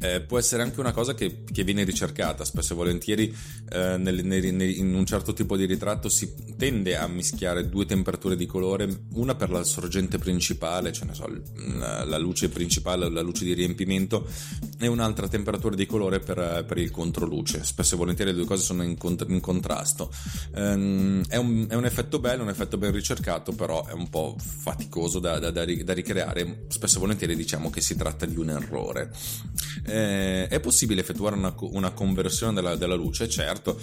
eh, 0.00 0.20
può 0.20 0.38
essere 0.38 0.62
anche 0.62 0.80
una 0.80 0.92
cosa 0.92 1.14
che, 1.14 1.44
che 1.50 1.64
viene 1.64 1.84
ricercata 1.84 2.44
spesso 2.44 2.72
e 2.72 2.76
volentieri 2.76 3.34
eh, 3.70 3.96
nel, 3.96 4.24
nel, 4.24 4.44
in 4.44 4.94
un 4.94 5.06
certo 5.06 5.32
tipo 5.32 5.56
di 5.56 5.64
ritratto 5.64 6.08
si 6.08 6.34
tende 6.56 6.96
a 6.96 7.06
mischiare 7.06 7.68
due 7.68 7.86
temperature 7.86 8.36
di 8.36 8.46
colore 8.46 9.04
una 9.14 9.34
per 9.34 9.50
la 9.50 9.64
sorgente 9.64 10.18
principale 10.18 10.92
cioè 10.92 11.06
ne 11.06 11.14
so 11.14 11.26
la, 11.78 12.04
la 12.04 12.18
luce 12.18 12.48
principale 12.48 13.08
la 13.08 13.20
luce 13.22 13.44
di 13.44 13.52
riempimento 13.52 14.26
e 14.78 14.86
un'altra 14.86 15.28
temperatura 15.28 15.74
di 15.74 15.86
colore 15.86 16.20
per, 16.20 16.64
per 16.66 16.78
il 16.78 16.90
controluce. 16.90 17.64
Spesso 17.64 17.94
e 17.94 17.98
volentieri 17.98 18.30
le 18.30 18.36
due 18.36 18.46
cose 18.46 18.62
sono 18.62 18.82
in, 18.82 18.96
cont- 18.96 19.26
in 19.28 19.40
contrasto. 19.40 20.12
Ehm, 20.54 21.24
è, 21.28 21.36
un, 21.36 21.66
è, 21.68 21.74
un, 21.74 21.84
effetto 21.84 22.18
bello 22.18 22.42
un 22.42 22.48
effetto 22.48 22.76
ben 22.76 22.92
ricercato 22.92 23.52
però 23.52 23.86
è 23.86 23.92
un 23.92 24.08
po' 24.08 24.36
faticoso 24.38 25.18
da, 25.18 25.38
da, 25.38 25.50
da, 25.50 25.64
da 25.64 25.92
ricreare. 25.92 26.64
Spesso 26.68 26.96
e 26.96 27.00
volentieri 27.00 27.34
diciamo 27.34 27.70
che 27.70 27.80
si 27.80 27.96
tratta 27.96 28.26
di 28.26 28.36
un 28.36 28.50
errore 28.50 29.12
eh, 29.86 30.48
è 30.48 30.60
possibile 30.60 31.00
effettuare 31.00 31.36
una, 31.36 31.54
una 31.58 31.92
conversione 31.92 32.52
della, 32.52 32.76
della 32.76 32.94
luce? 32.94 33.28
Certo, 33.28 33.78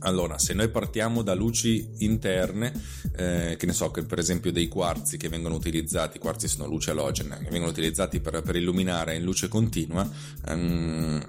allora, 0.00 0.38
se 0.38 0.54
noi 0.54 0.68
partiamo 0.68 1.22
da 1.22 1.34
luci 1.34 1.88
interne, 1.98 2.72
eh, 3.16 3.56
che 3.58 3.66
ne 3.66 3.72
so, 3.72 3.90
che 3.90 4.04
per 4.04 4.18
esempio 4.18 4.52
dei 4.52 4.68
quarzi 4.68 5.16
che 5.16 5.28
vengono 5.28 5.54
utilizzati, 5.54 6.18
i 6.18 6.20
quarzi 6.20 6.46
sono 6.46 6.68
luce 6.68 6.90
alogene, 6.90 7.38
che 7.38 7.50
vengono 7.50 7.70
utilizzati 7.70 8.20
per, 8.20 8.42
per 8.42 8.56
illuminare 8.56 9.16
in 9.16 9.24
luce 9.24 9.48
continua, 9.48 10.08
ehm, 10.46 11.26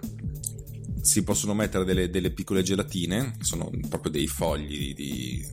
si 1.01 1.23
possono 1.23 1.53
mettere 1.53 1.85
delle, 1.85 2.09
delle, 2.09 2.31
piccole 2.31 2.61
gelatine, 2.61 3.35
sono 3.41 3.71
proprio 3.87 4.11
dei 4.11 4.27
fogli 4.27 4.93
di, 4.93 4.93
di, 4.93 5.47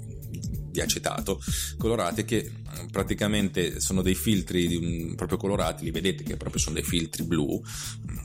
di 0.76 0.80
acetato 0.82 1.40
colorati 1.78 2.24
che 2.24 2.50
praticamente 2.90 3.80
sono 3.80 4.02
dei 4.02 4.14
filtri 4.14 5.14
proprio 5.16 5.38
colorati, 5.38 5.84
li 5.84 5.90
vedete 5.90 6.22
che 6.22 6.36
proprio 6.36 6.60
sono 6.60 6.74
dei 6.74 6.84
filtri 6.84 7.22
blu 7.24 7.62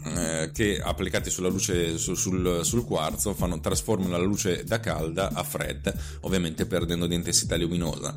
eh, 0.04 0.50
che 0.54 0.82
applicati 0.82 1.30
sulla 1.30 1.48
luce 1.48 1.98
sul, 1.98 2.18
sul, 2.18 2.62
sul 2.64 2.86
quarzo 2.86 3.34
fanno, 3.34 3.60
trasformano 3.60 4.18
la 4.18 4.24
luce 4.24 4.64
da 4.64 4.80
calda 4.80 5.32
a 5.32 5.44
fredda, 5.44 5.94
ovviamente 6.22 6.66
perdendo 6.66 7.08
di 7.08 7.16
intensità 7.16 7.56
luminosa. 7.56 8.14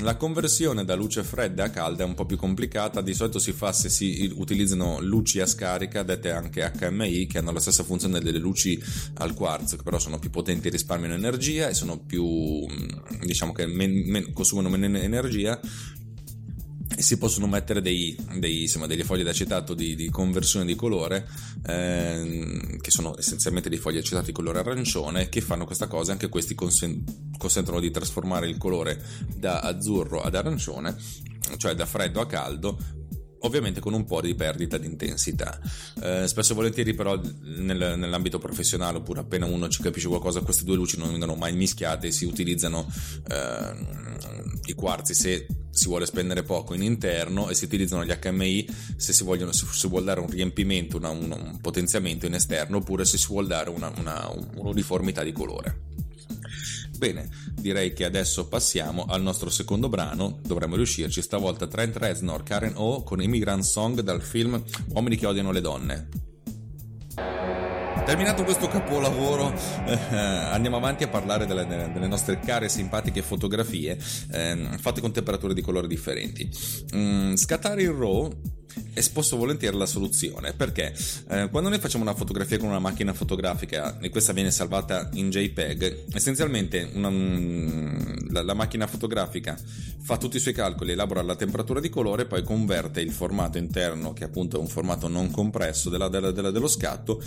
La 0.00 0.16
conversione 0.16 0.84
da 0.84 0.94
luce 0.94 1.22
fredda 1.22 1.64
a 1.64 1.70
calda 1.70 2.04
è 2.04 2.06
un 2.06 2.14
po' 2.14 2.24
più 2.24 2.36
complicata, 2.36 3.00
di 3.02 3.14
solito 3.14 3.38
si 3.38 3.52
fa 3.52 3.72
se 3.72 3.88
si 3.88 4.32
utilizzano 4.34 5.00
luci 5.00 5.40
a 5.40 5.46
scarica, 5.46 6.02
dette 6.02 6.30
anche 6.30 6.72
HMI, 6.78 7.26
che 7.26 7.38
hanno 7.38 7.52
la 7.52 7.60
stessa 7.60 7.84
funzione 7.84 8.20
delle 8.20 8.38
luci 8.38 8.82
al 9.14 9.34
quarzo, 9.34 9.76
che 9.76 9.82
però 9.82 9.98
sono 9.98 10.18
più 10.18 10.30
potenti 10.30 10.68
e 10.68 10.70
risparmiano 10.70 11.14
energia 11.14 11.68
e 11.68 11.74
sono 11.74 11.98
più, 11.98 12.66
diciamo 13.20 13.52
che 13.52 13.66
men, 13.74 13.92
men, 14.06 14.32
consumano 14.32 14.68
meno 14.68 14.98
energia 14.98 15.60
e 16.96 17.02
si 17.02 17.18
possono 17.18 17.46
mettere 17.46 17.80
dei, 17.80 18.16
dei, 18.38 18.62
insomma, 18.62 18.86
delle 18.86 19.04
foglie 19.04 19.22
d'acetato 19.22 19.74
di, 19.74 19.94
di 19.94 20.10
conversione 20.10 20.64
di 20.64 20.74
colore 20.74 21.28
ehm, 21.66 22.78
che 22.78 22.90
sono 22.90 23.14
essenzialmente 23.16 23.68
dei 23.68 23.78
fogli 23.78 23.98
acetato 23.98 24.26
di 24.26 24.32
colore 24.32 24.58
arancione 24.58 25.28
che 25.28 25.40
fanno 25.40 25.64
questa 25.64 25.86
cosa 25.86 26.12
anche 26.12 26.28
questi 26.28 26.54
consen- 26.54 27.04
consentono 27.36 27.78
di 27.78 27.90
trasformare 27.90 28.48
il 28.48 28.56
colore 28.56 29.00
da 29.36 29.60
azzurro 29.60 30.22
ad 30.22 30.34
arancione 30.34 30.96
cioè 31.56 31.74
da 31.74 31.86
freddo 31.86 32.20
a 32.20 32.26
caldo 32.26 32.78
ovviamente 33.40 33.80
con 33.80 33.94
un 33.94 34.04
po' 34.04 34.20
di 34.20 34.34
perdita 34.34 34.78
di 34.78 34.86
intensità. 34.86 35.58
Eh, 36.02 36.26
spesso 36.26 36.52
e 36.52 36.54
volentieri, 36.54 36.94
però, 36.94 37.20
nel, 37.42 37.94
nell'ambito 37.96 38.38
professionale, 38.38 38.98
oppure 38.98 39.20
appena 39.20 39.46
uno 39.46 39.68
ci 39.68 39.82
capisce 39.82 40.08
qualcosa, 40.08 40.40
queste 40.40 40.64
due 40.64 40.76
luci 40.76 40.98
non 40.98 41.10
vengono 41.10 41.34
mai 41.34 41.54
mischiate, 41.54 42.10
si 42.10 42.24
utilizzano 42.24 42.90
eh, 43.28 43.86
i 44.66 44.74
quarzi 44.74 45.14
se 45.14 45.46
si 45.70 45.86
vuole 45.86 46.06
spendere 46.06 46.42
poco 46.42 46.74
in 46.74 46.82
interno 46.82 47.48
e 47.48 47.54
si 47.54 47.64
utilizzano 47.64 48.04
gli 48.04 48.12
HMI 48.12 48.68
se 48.96 49.12
si, 49.12 49.22
vogliono, 49.22 49.52
se 49.52 49.64
si 49.70 49.86
vuole 49.86 50.06
dare 50.06 50.20
un 50.20 50.28
riempimento, 50.28 50.96
una, 50.96 51.10
un, 51.10 51.30
un, 51.30 51.60
potenziamento 51.60 52.26
in 52.26 52.34
esterno, 52.34 52.78
oppure 52.78 53.04
se 53.04 53.16
si 53.16 53.28
vuole 53.28 53.46
dare 53.46 53.70
una, 53.70 53.92
una, 53.96 54.28
un'uniformità 54.56 55.22
di 55.22 55.32
colore. 55.32 55.86
Bene, 56.98 57.28
direi 57.54 57.92
che 57.92 58.04
adesso 58.04 58.48
passiamo 58.48 59.06
al 59.08 59.22
nostro 59.22 59.50
secondo 59.50 59.88
brano, 59.88 60.40
dovremmo 60.42 60.74
riuscirci, 60.74 61.22
stavolta 61.22 61.68
Trent 61.68 61.96
Reznor, 61.96 62.42
Karen 62.42 62.72
O 62.74 63.04
con 63.04 63.22
Immigrant 63.22 63.62
Song 63.62 64.00
dal 64.00 64.20
film 64.20 64.60
Uomini 64.88 65.14
che 65.16 65.26
odiano 65.26 65.52
le 65.52 65.60
donne. 65.60 66.08
Terminato 68.04 68.42
questo 68.42 68.66
capolavoro, 68.66 69.52
eh, 69.86 70.16
andiamo 70.16 70.78
avanti 70.78 71.04
a 71.04 71.08
parlare 71.08 71.46
delle, 71.46 71.66
delle, 71.66 72.06
nostre 72.08 72.40
care 72.40 72.64
e 72.64 72.68
simpatiche 72.68 73.22
fotografie 73.22 73.96
eh, 74.32 74.70
fatte 74.78 75.00
con 75.00 75.12
temperature 75.12 75.54
di 75.54 75.60
colore 75.60 75.86
differenti. 75.86 76.50
Mm, 76.96 77.34
scattare 77.34 77.82
il 77.82 77.90
RAW 77.90 78.56
è 78.92 79.00
spesso 79.00 79.36
volentieri 79.36 79.76
la 79.76 79.86
soluzione 79.86 80.52
perché 80.52 80.94
eh, 81.28 81.48
quando 81.50 81.68
noi 81.68 81.78
facciamo 81.78 82.04
una 82.04 82.14
fotografia 82.14 82.58
con 82.58 82.68
una 82.68 82.78
macchina 82.78 83.12
fotografica 83.12 83.98
e 83.98 84.10
questa 84.10 84.32
viene 84.32 84.50
salvata 84.50 85.08
in 85.14 85.30
JPEG, 85.30 86.04
essenzialmente 86.12 86.90
una, 86.94 87.10
mm, 87.10 88.30
la, 88.30 88.42
la, 88.42 88.54
macchina 88.54 88.86
fotografica 88.86 89.56
fa 90.00 90.16
tutti 90.16 90.36
i 90.36 90.40
suoi 90.40 90.54
calcoli, 90.54 90.92
elabora 90.92 91.22
la 91.22 91.36
temperatura 91.36 91.80
di 91.80 91.88
colore, 91.88 92.26
poi 92.26 92.42
converte 92.42 93.00
il 93.00 93.12
formato 93.12 93.58
interno, 93.58 94.12
che 94.12 94.24
appunto 94.24 94.56
è 94.56 94.60
un 94.60 94.68
formato 94.68 95.08
non 95.08 95.30
compresso 95.30 95.90
della, 95.90 96.08
della, 96.08 96.30
della, 96.30 96.50
dello 96.50 96.68
scatto, 96.68 97.22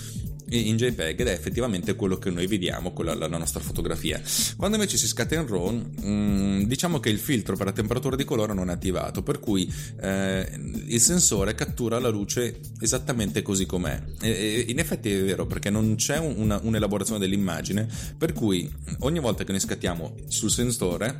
in 0.50 0.76
JPEG 0.76 1.22
ed 1.22 1.28
è 1.28 1.32
effettivamente 1.32 1.96
quello 1.96 2.18
che 2.18 2.30
noi 2.30 2.46
vediamo 2.48 2.92
con 2.92 3.06
la, 3.06 3.16
la 3.16 3.28
nostra 3.28 3.62
fotografia. 3.62 4.22
Quando 4.58 4.76
invece 4.76 4.98
si 4.98 5.08
scatta 5.08 5.36
in 5.36 5.48
RAW, 5.48 5.70
mh, 5.70 5.92
mm, 6.06 6.62
diciamo 6.64 7.00
che 7.00 7.10
il 7.10 7.20
filtro 7.20 7.56
per 7.56 7.68
la 7.68 7.72
temperatura 7.72 8.16
di 8.16 8.26
colore 8.26 8.54
non 8.54 8.70
è 8.70 8.74
attivato, 8.74 9.24
per 9.24 9.40
cui 9.40 9.72
eh, 10.02 10.50
il 10.88 11.00
sensore 11.00 11.31
cattura 11.56 12.00
la 12.00 12.10
luce 12.10 12.60
esattamente 12.80 13.42
così 13.42 13.66
com'è. 13.66 14.02
E 14.22 14.66
in 14.68 14.80
effetti 14.80 15.12
è 15.12 15.24
vero 15.24 15.46
perché 15.46 15.70
non 15.70 15.96
c'è 15.96 16.18
una, 16.18 16.60
un'elaborazione 16.62 17.20
dell'immagine, 17.20 17.88
per 18.18 18.34
cui 18.34 18.70
ogni 19.00 19.20
volta 19.20 19.44
che 19.44 19.52
noi 19.52 19.62
scattiamo 19.62 20.16
sul 20.28 20.52
sensore 20.52 21.18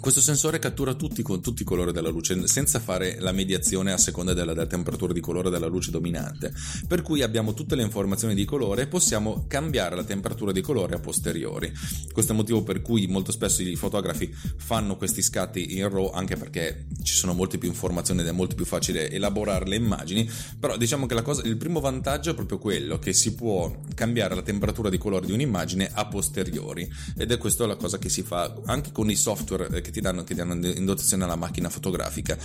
questo 0.00 0.20
sensore 0.20 0.58
cattura 0.58 0.94
tutti, 0.94 1.22
tutti, 1.22 1.62
i 1.62 1.64
colori 1.64 1.92
della 1.92 2.08
luce 2.08 2.46
senza 2.46 2.78
fare 2.78 3.16
la 3.18 3.32
mediazione 3.32 3.92
a 3.92 3.98
seconda 3.98 4.32
della, 4.32 4.52
della, 4.52 4.66
temperatura 4.66 5.12
di 5.12 5.20
colore 5.20 5.50
della 5.50 5.66
luce 5.66 5.90
dominante, 5.90 6.52
per 6.86 7.02
cui 7.02 7.22
abbiamo 7.22 7.54
tutte 7.54 7.74
le 7.74 7.82
informazioni 7.82 8.34
di 8.34 8.44
colore 8.44 8.82
e 8.82 8.86
possiamo 8.86 9.44
cambiare 9.48 9.96
la 9.96 10.04
temperatura 10.04 10.52
di 10.52 10.60
colore 10.60 10.94
a 10.94 11.00
posteriori. 11.00 11.72
Questo 12.12 12.32
è 12.32 12.34
il 12.34 12.40
motivo 12.40 12.62
per 12.62 12.80
cui 12.80 13.06
molto 13.06 13.32
spesso 13.32 13.62
i 13.62 13.76
fotografi 13.76 14.32
fanno 14.56 14.96
questi 14.96 15.22
scatti 15.22 15.76
in 15.76 15.88
RAW 15.88 16.10
anche 16.14 16.36
perché 16.36 16.86
ci 17.02 17.14
sono 17.14 17.32
molte 17.32 17.58
più 17.58 17.68
informazioni 17.68 18.20
ed 18.20 18.26
è 18.28 18.32
molto 18.32 18.54
più 18.54 18.64
facile 18.64 19.10
elaborare 19.10 19.66
le 19.66 19.76
immagini, 19.76 20.30
però 20.58 20.76
diciamo 20.76 21.06
che 21.06 21.20
cosa, 21.22 21.42
il 21.42 21.56
primo 21.56 21.80
vantaggio 21.80 22.30
è 22.30 22.34
proprio 22.34 22.58
quello 22.58 22.98
che 22.98 23.12
si 23.12 23.34
può 23.34 23.74
cambiare 23.94 24.34
la 24.34 24.42
temperatura 24.42 24.90
di 24.90 24.98
colore 24.98 25.26
di 25.26 25.32
un'immagine 25.32 25.90
a 25.92 26.06
posteriori. 26.06 26.88
Ed 27.16 27.32
è 27.32 27.38
questa 27.38 27.66
la 27.66 27.76
cosa 27.76 27.98
che 27.98 28.08
si 28.08 28.22
fa 28.22 28.54
anche 28.66 28.92
con 28.92 29.10
i 29.10 29.16
software 29.16 29.68
che 29.88 29.90
ti 29.90 30.00
danno, 30.00 30.22
che 30.22 30.34
danno 30.34 30.54
in 30.54 30.84
dotazione 30.84 31.24
alla 31.24 31.36
macchina 31.36 31.70
fotografica. 31.70 32.36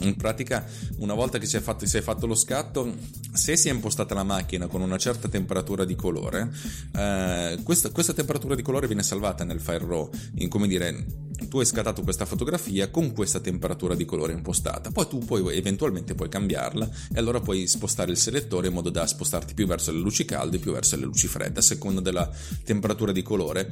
In 0.00 0.16
pratica, 0.16 0.66
una 0.98 1.14
volta 1.14 1.38
che 1.38 1.46
si 1.46 1.56
è, 1.56 1.60
fatto, 1.60 1.86
si 1.86 1.96
è 1.98 2.00
fatto 2.00 2.26
lo 2.26 2.34
scatto, 2.34 2.94
se 3.32 3.56
si 3.56 3.68
è 3.68 3.72
impostata 3.72 4.14
la 4.14 4.22
macchina 4.22 4.66
con 4.66 4.80
una 4.80 4.96
certa 4.96 5.28
temperatura 5.28 5.84
di 5.84 5.94
colore, 5.94 6.50
eh, 6.96 7.58
questa, 7.62 7.90
questa, 7.90 8.14
temperatura 8.14 8.54
di 8.54 8.62
colore 8.62 8.86
viene 8.86 9.02
salvata 9.02 9.44
nel 9.44 9.60
file 9.60 9.86
RAW, 9.86 10.10
in, 10.36 10.48
come 10.48 10.66
dire, 10.66 11.04
tu 11.48 11.58
hai 11.58 11.66
scattato 11.66 12.02
questa 12.02 12.24
fotografia 12.24 12.90
con 12.90 13.12
questa 13.12 13.40
temperatura 13.40 13.94
di 13.94 14.06
colore 14.06 14.32
impostata, 14.32 14.90
poi 14.90 15.06
tu 15.06 15.18
puoi 15.18 15.54
eventualmente 15.54 16.14
puoi 16.14 16.30
cambiarla 16.30 16.88
e 17.14 17.18
allora 17.18 17.40
puoi 17.40 17.66
spostare 17.66 18.10
il 18.10 18.16
selettore 18.16 18.68
in 18.68 18.72
modo 18.72 18.88
da 18.88 19.06
spostarti 19.06 19.52
più 19.52 19.66
verso 19.66 19.92
le 19.92 19.98
luci 19.98 20.24
calde, 20.24 20.58
più 20.58 20.72
verso 20.72 20.96
le 20.96 21.04
luci 21.04 21.26
fredde, 21.26 21.58
a 21.58 21.62
seconda 21.62 22.00
della 22.00 22.30
temperatura 22.64 23.12
di 23.12 23.22
colore 23.22 23.70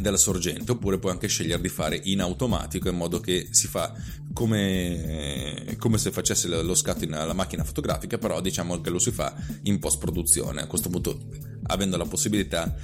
della 0.00 0.16
sorgente 0.16 0.72
oppure 0.72 0.98
puoi 0.98 1.12
anche 1.12 1.28
scegliere 1.28 1.62
di 1.62 1.68
fare 1.68 1.98
in 2.04 2.20
automatico 2.20 2.88
in 2.88 2.96
modo 2.96 3.20
che 3.20 3.48
si 3.50 3.66
fa 3.66 3.94
come, 4.32 5.74
come 5.78 5.98
se 5.98 6.10
facesse 6.10 6.48
lo 6.48 6.74
scatto 6.74 7.06
alla 7.10 7.32
macchina 7.32 7.64
fotografica 7.64 8.18
però 8.18 8.40
diciamo 8.40 8.80
che 8.80 8.90
lo 8.90 8.98
si 8.98 9.10
fa 9.10 9.34
in 9.62 9.78
post 9.78 9.98
produzione 9.98 10.60
a 10.60 10.66
questo 10.66 10.90
punto 10.90 11.18
avendo 11.68 11.96
la 11.96 12.04
possibilità 12.04 12.74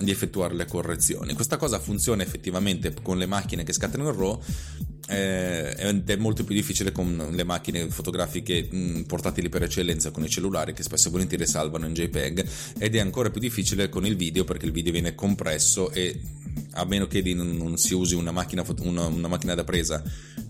di 0.00 0.10
effettuare 0.10 0.54
le 0.54 0.64
correzioni. 0.64 1.34
Questa 1.34 1.56
cosa 1.56 1.78
funziona 1.78 2.22
effettivamente 2.22 2.94
con 3.02 3.18
le 3.18 3.26
macchine 3.26 3.62
che 3.62 3.72
scattano 3.72 4.08
in 4.08 4.16
RAW 4.16 4.42
eh, 5.08 5.74
ed 5.76 6.08
è 6.08 6.16
molto 6.16 6.44
più 6.44 6.54
difficile 6.54 6.92
con 6.92 7.28
le 7.30 7.44
macchine 7.44 7.88
fotografiche 7.88 8.68
mh, 8.70 9.02
portatili 9.02 9.48
per 9.48 9.64
eccellenza 9.64 10.10
con 10.10 10.24
i 10.24 10.28
cellulari 10.28 10.72
che 10.72 10.82
spesso 10.82 11.08
e 11.08 11.10
volentieri 11.10 11.46
salvano 11.46 11.86
in 11.86 11.92
JPEG 11.92 12.46
ed 12.78 12.94
è 12.94 13.00
ancora 13.00 13.30
più 13.30 13.40
difficile 13.40 13.88
con 13.88 14.06
il 14.06 14.16
video 14.16 14.44
perché 14.44 14.66
il 14.66 14.72
video 14.72 14.92
viene 14.92 15.14
compresso 15.14 15.90
e 15.90 16.20
a 16.72 16.84
meno 16.84 17.06
che 17.06 17.22
non 17.34 17.76
si 17.76 17.94
usi 17.94 18.14
una 18.14 18.30
macchina, 18.30 18.64
una, 18.80 19.06
una 19.06 19.28
macchina 19.28 19.54
da 19.54 19.64
presa 19.64 20.02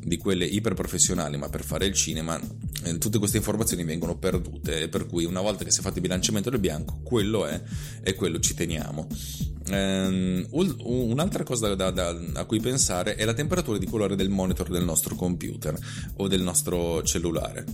di 0.04 0.16
quelle 0.16 0.44
iper 0.44 0.74
professionali, 0.74 1.36
ma 1.36 1.48
per 1.48 1.64
fare 1.64 1.86
il 1.86 1.94
cinema, 1.94 2.40
eh, 2.84 2.98
tutte 2.98 3.18
queste 3.18 3.38
informazioni 3.38 3.84
vengono 3.84 4.16
perdute. 4.16 4.88
Per 4.88 5.06
cui, 5.06 5.24
una 5.24 5.40
volta 5.40 5.64
che 5.64 5.70
si 5.70 5.80
è 5.80 5.82
fatto 5.82 5.96
il 5.96 6.02
bilanciamento 6.02 6.50
del 6.50 6.60
bianco, 6.60 7.00
quello 7.02 7.46
è 7.46 7.60
e 8.02 8.14
quello 8.14 8.40
ci 8.40 8.54
teniamo. 8.54 9.06
Um, 9.70 10.44
un'altra 10.50 11.44
cosa 11.44 11.72
da, 11.74 11.90
da, 11.90 12.20
a 12.34 12.44
cui 12.46 12.58
pensare 12.60 13.14
è 13.14 13.24
la 13.24 13.32
temperatura 13.32 13.78
di 13.78 13.86
colore 13.86 14.16
del 14.16 14.28
monitor 14.28 14.68
del 14.68 14.84
nostro 14.84 15.14
computer 15.14 15.78
o 16.16 16.26
del 16.26 16.42
nostro 16.42 17.02
cellulare 17.04 17.64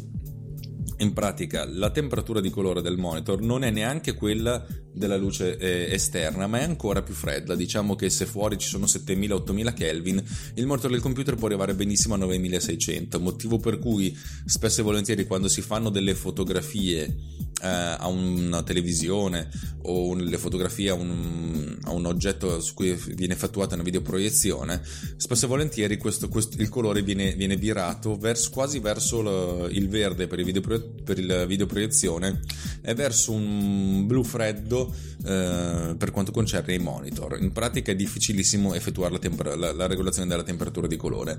in 0.99 1.12
pratica 1.12 1.64
la 1.64 1.90
temperatura 1.90 2.40
di 2.40 2.50
colore 2.50 2.83
del 2.83 2.97
monitor 2.97 3.40
non 3.40 3.62
è 3.62 3.71
neanche 3.71 4.14
quella 4.14 4.64
della 4.93 5.17
luce 5.17 5.57
eh, 5.57 5.93
esterna, 5.93 6.47
ma 6.47 6.61
è 6.61 6.64
ancora 6.64 7.02
più 7.02 7.14
fredda. 7.14 7.55
Diciamo 7.55 7.95
che 7.95 8.11
se 8.11 8.26
fuori 8.26 8.59
ci 8.59 8.69
sono 8.69 8.87
7000-8000 8.87 9.75
Kelvin, 9.75 10.23
il 10.55 10.67
monitor 10.67 10.90
del 10.90 11.00
computer 11.00 11.37
può 11.37 11.47
arrivare 11.47 11.75
benissimo 11.75 12.14
a 12.14 12.19
9600, 12.19 13.21
motivo 13.21 13.59
per 13.59 13.78
cui 13.78 14.17
spesso 14.45 14.81
e 14.81 14.85
volentieri 14.85 15.26
quando 15.26 15.49
si 15.49 15.62
fanno 15.62 15.90
delle 15.90 16.14
fotografie 16.14 17.14
a 17.61 18.07
una 18.07 18.62
televisione 18.62 19.49
o 19.83 20.15
le 20.15 20.38
fotografie 20.38 20.91
a 20.91 20.95
un, 20.95 21.77
a 21.83 21.93
un, 21.93 22.07
oggetto 22.07 22.61
su 22.61 22.75
cui 22.75 22.93
viene 23.15 23.35
effettuata 23.35 23.75
una 23.75 23.83
videoproiezione, 23.83 24.81
spesso 25.17 25.47
e 25.47 25.49
volentieri 25.49 25.97
questo, 25.97 26.29
questo, 26.29 26.61
il 26.61 26.69
colore 26.69 27.03
viene, 27.03 27.35
viene 27.35 27.57
virato 27.57 28.17
verso, 28.17 28.50
quasi 28.50 28.79
verso 28.79 29.67
il 29.71 29.88
verde 29.88 30.27
per 30.27 30.38
il, 30.38 30.45
video, 30.45 30.61
per 30.61 31.19
il 31.19 31.45
videoproiezione 31.47 32.41
e 32.83 32.95
verso 32.95 33.33
un 33.33 34.07
blu 34.07 34.23
freddo 34.23 34.93
eh, 35.25 35.95
per 35.97 36.11
quanto 36.11 36.33
concerne 36.33 36.75
i 36.75 36.79
monitor. 36.79 37.38
In 37.41 37.53
pratica 37.53 37.93
è 37.93 37.97
difficilissimo 37.97 38.75
effettuare 38.75 39.12
la, 39.12 39.19
temper- 39.19 39.57
la, 39.57 39.73
la 39.73 39.87
regolazione 39.87 40.29
della 40.29 40.43
temperatura 40.43 40.87
di 40.87 40.97
colore. 40.97 41.38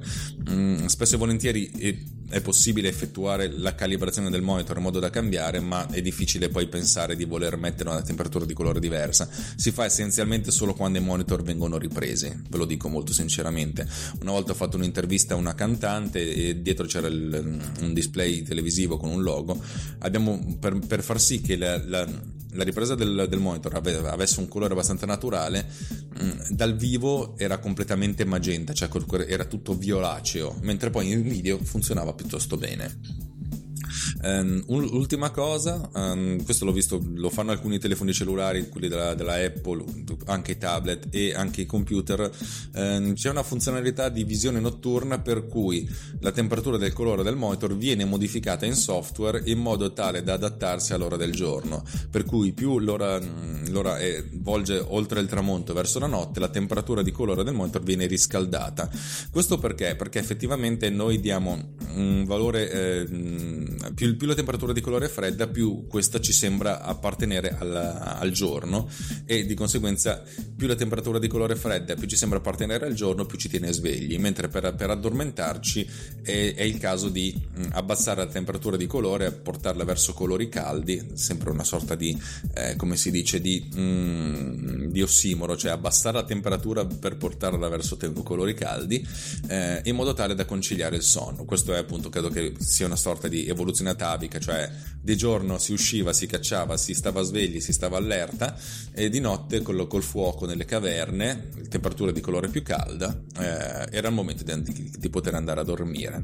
Mm, 0.49 0.85
spesso 0.85 1.15
e 1.15 1.17
volentieri 1.17 2.17
è, 2.29 2.41
possibile 2.41 2.87
effettuare 2.87 3.49
la 3.51 3.75
calibrazione 3.75 4.29
del 4.29 4.41
monitor 4.41 4.77
in 4.77 4.83
modo 4.83 4.99
da 4.99 5.09
cambiare, 5.09 5.59
ma 5.59 5.87
è 5.89 6.01
difficile 6.01 6.49
poi 6.49 6.67
pensare 6.67 7.15
di 7.15 7.25
voler 7.25 7.57
mettere 7.57 7.89
una 7.89 8.01
temperatura 8.01 8.45
di 8.45 8.53
colore 8.53 8.79
diversa. 8.79 9.29
Si 9.55 9.71
fa 9.71 9.85
essenzialmente 9.85 10.51
solo 10.51 10.73
quando 10.73 10.97
i 10.97 11.01
monitor 11.01 11.41
vengono 11.43 11.77
ripresi, 11.77 12.27
ve 12.49 12.57
lo 12.57 12.65
dico 12.65 12.89
molto 12.89 13.13
sinceramente. 13.13 13.87
Una 14.21 14.31
volta 14.31 14.51
ho 14.51 14.55
fatto 14.55 14.77
un'intervista 14.77 15.33
a 15.33 15.37
una 15.37 15.55
cantante 15.55 16.33
e 16.33 16.61
dietro 16.61 16.85
c'era 16.85 17.07
il, 17.07 17.61
un 17.81 17.93
display 17.93 18.43
televisivo 18.43 18.97
con 18.97 19.09
un 19.09 19.21
logo. 19.21 19.59
Abbiamo, 19.99 20.57
per, 20.59 20.79
per 20.79 21.03
far 21.03 21.19
sì 21.19 21.41
che 21.41 21.57
la, 21.57 21.81
la 21.85 22.37
la 22.53 22.63
ripresa 22.63 22.95
del, 22.95 23.27
del 23.29 23.39
monitor 23.39 23.75
avesse 23.75 24.39
un 24.39 24.47
colore 24.47 24.73
abbastanza 24.73 25.05
naturale, 25.05 25.67
mm, 26.21 26.49
dal 26.49 26.75
vivo 26.75 27.37
era 27.37 27.59
completamente 27.59 28.25
magenta, 28.25 28.73
cioè 28.73 28.89
era 29.27 29.45
tutto 29.45 29.75
violaceo, 29.75 30.57
mentre 30.61 30.89
poi 30.89 31.11
in 31.11 31.21
video 31.21 31.59
funzionava 31.59 32.13
piuttosto 32.19 32.57
bene. 32.57 33.28
Um, 34.21 34.63
ultima 34.67 35.29
cosa, 35.29 35.89
um, 35.93 36.43
questo 36.43 36.65
l'ho 36.65 36.73
visto, 36.73 37.01
lo 37.15 37.29
fanno 37.29 37.51
alcuni 37.51 37.79
telefoni 37.79 38.11
cellulari, 38.11 38.67
quelli 38.67 38.89
della, 38.89 39.13
della 39.13 39.35
Apple, 39.35 39.83
anche 40.25 40.51
i 40.51 40.57
tablet 40.57 41.07
e 41.09 41.33
anche 41.33 41.61
i 41.61 41.65
computer. 41.65 42.29
Um, 42.73 43.13
c'è 43.13 43.29
una 43.29 43.43
funzionalità 43.43 44.09
di 44.09 44.23
visione 44.23 44.59
notturna 44.59 45.19
per 45.19 45.45
cui 45.45 45.89
la 46.19 46.31
temperatura 46.31 46.77
del 46.77 46.93
colore 46.93 47.23
del 47.23 47.35
monitor 47.35 47.75
viene 47.77 48.03
modificata 48.05 48.65
in 48.65 48.75
software 48.75 49.41
in 49.45 49.59
modo 49.59 49.93
tale 49.93 50.21
da 50.23 50.33
adattarsi 50.33 50.93
all'ora 50.93 51.15
del 51.15 51.31
giorno. 51.31 51.83
Per 52.09 52.25
cui 52.25 52.51
più 52.51 52.79
l'ora, 52.79 53.19
l'ora 53.69 53.99
è, 53.99 54.23
volge 54.33 54.83
oltre 54.85 55.21
il 55.21 55.27
tramonto 55.27 55.73
verso 55.73 55.99
la 55.99 56.07
notte, 56.07 56.39
la 56.39 56.49
temperatura 56.49 57.01
di 57.01 57.11
colore 57.11 57.43
del 57.43 57.53
monitor 57.53 57.83
viene 57.83 58.05
riscaldata. 58.05 58.89
Questo 59.31 59.57
perché? 59.57 59.95
Perché 59.95 60.19
effettivamente 60.19 60.89
noi 60.89 61.19
diamo 61.19 61.75
un 61.93 62.25
valore 62.25 62.71
eh, 62.71 63.07
più, 63.93 64.08
più, 64.15 64.27
la 64.27 64.35
temperatura 64.35 64.73
di 64.73 64.81
colore 64.81 65.05
è 65.05 65.09
fredda, 65.09 65.47
più 65.47 65.87
questa 65.87 66.19
ci 66.19 66.31
sembra 66.31 66.81
appartenere 66.81 67.55
al, 67.57 67.75
al, 67.75 68.31
giorno 68.31 68.89
e 69.25 69.45
di 69.45 69.53
conseguenza 69.53 70.23
più 70.55 70.67
la 70.67 70.75
temperatura 70.75 71.19
di 71.19 71.27
colore 71.27 71.53
è 71.53 71.57
fredda, 71.57 71.95
più 71.95 72.07
ci 72.07 72.15
sembra 72.15 72.39
appartenere 72.39 72.85
al 72.85 72.93
giorno, 72.93 73.25
più 73.25 73.37
ci 73.37 73.49
tiene 73.49 73.71
svegli, 73.71 74.17
mentre 74.17 74.47
per, 74.47 74.73
per 74.75 74.89
addormentarci 74.89 75.89
è, 76.21 76.53
è, 76.55 76.63
il 76.63 76.77
caso 76.77 77.09
di 77.09 77.33
mm, 77.35 77.63
abbassare 77.71 78.23
la 78.23 78.29
temperatura 78.29 78.77
di 78.77 78.87
colore 78.87 79.31
portarla 79.31 79.83
verso 79.83 80.13
colori 80.13 80.49
caldi, 80.49 81.11
sempre 81.13 81.49
una 81.49 81.63
sorta 81.63 81.95
di, 81.95 82.17
eh, 82.53 82.75
come 82.75 82.95
si 82.95 83.11
dice, 83.11 83.41
di, 83.41 83.69
mm, 83.75 84.85
di, 84.85 85.01
ossimoro, 85.01 85.57
cioè 85.57 85.71
abbassare 85.71 86.17
la 86.17 86.23
temperatura 86.23 86.85
per 86.85 87.17
portarla 87.17 87.67
verso 87.69 87.97
te- 87.97 88.11
colori 88.23 88.53
caldi 88.53 89.05
eh, 89.47 89.81
in 89.85 89.95
modo 89.95 90.13
tale 90.13 90.35
da 90.35 90.45
conciliare 90.45 90.95
il 90.95 91.03
sonno. 91.03 91.45
Questo 91.45 91.73
è 91.73 91.77
appunto, 91.77 92.09
credo 92.09 92.29
che 92.29 92.53
sia 92.59 92.85
una 92.85 92.95
sorta 92.95 93.27
di 93.27 93.47
evoluzione 93.47 93.91
atavica, 93.99 94.39
cioè 94.39 94.69
di 95.01 95.15
giorno 95.17 95.57
si 95.57 95.73
usciva, 95.73 96.13
si 96.13 96.25
cacciava, 96.25 96.77
si 96.77 96.93
stava 96.93 97.21
svegli, 97.21 97.59
si 97.59 97.73
stava 97.73 97.97
allerta 97.97 98.57
e 98.93 99.09
di 99.09 99.19
notte 99.19 99.61
col, 99.61 99.87
col 99.87 100.03
fuoco 100.03 100.45
nelle 100.45 100.65
caverne, 100.65 101.49
temperatura 101.67 102.11
di 102.11 102.21
colore 102.21 102.47
più 102.47 102.63
calda, 102.63 103.19
eh, 103.37 103.87
era 103.91 104.07
il 104.07 104.13
momento 104.13 104.43
di, 104.43 104.91
di 104.97 105.09
poter 105.09 105.35
andare 105.35 105.59
a 105.59 105.63
dormire. 105.63 106.23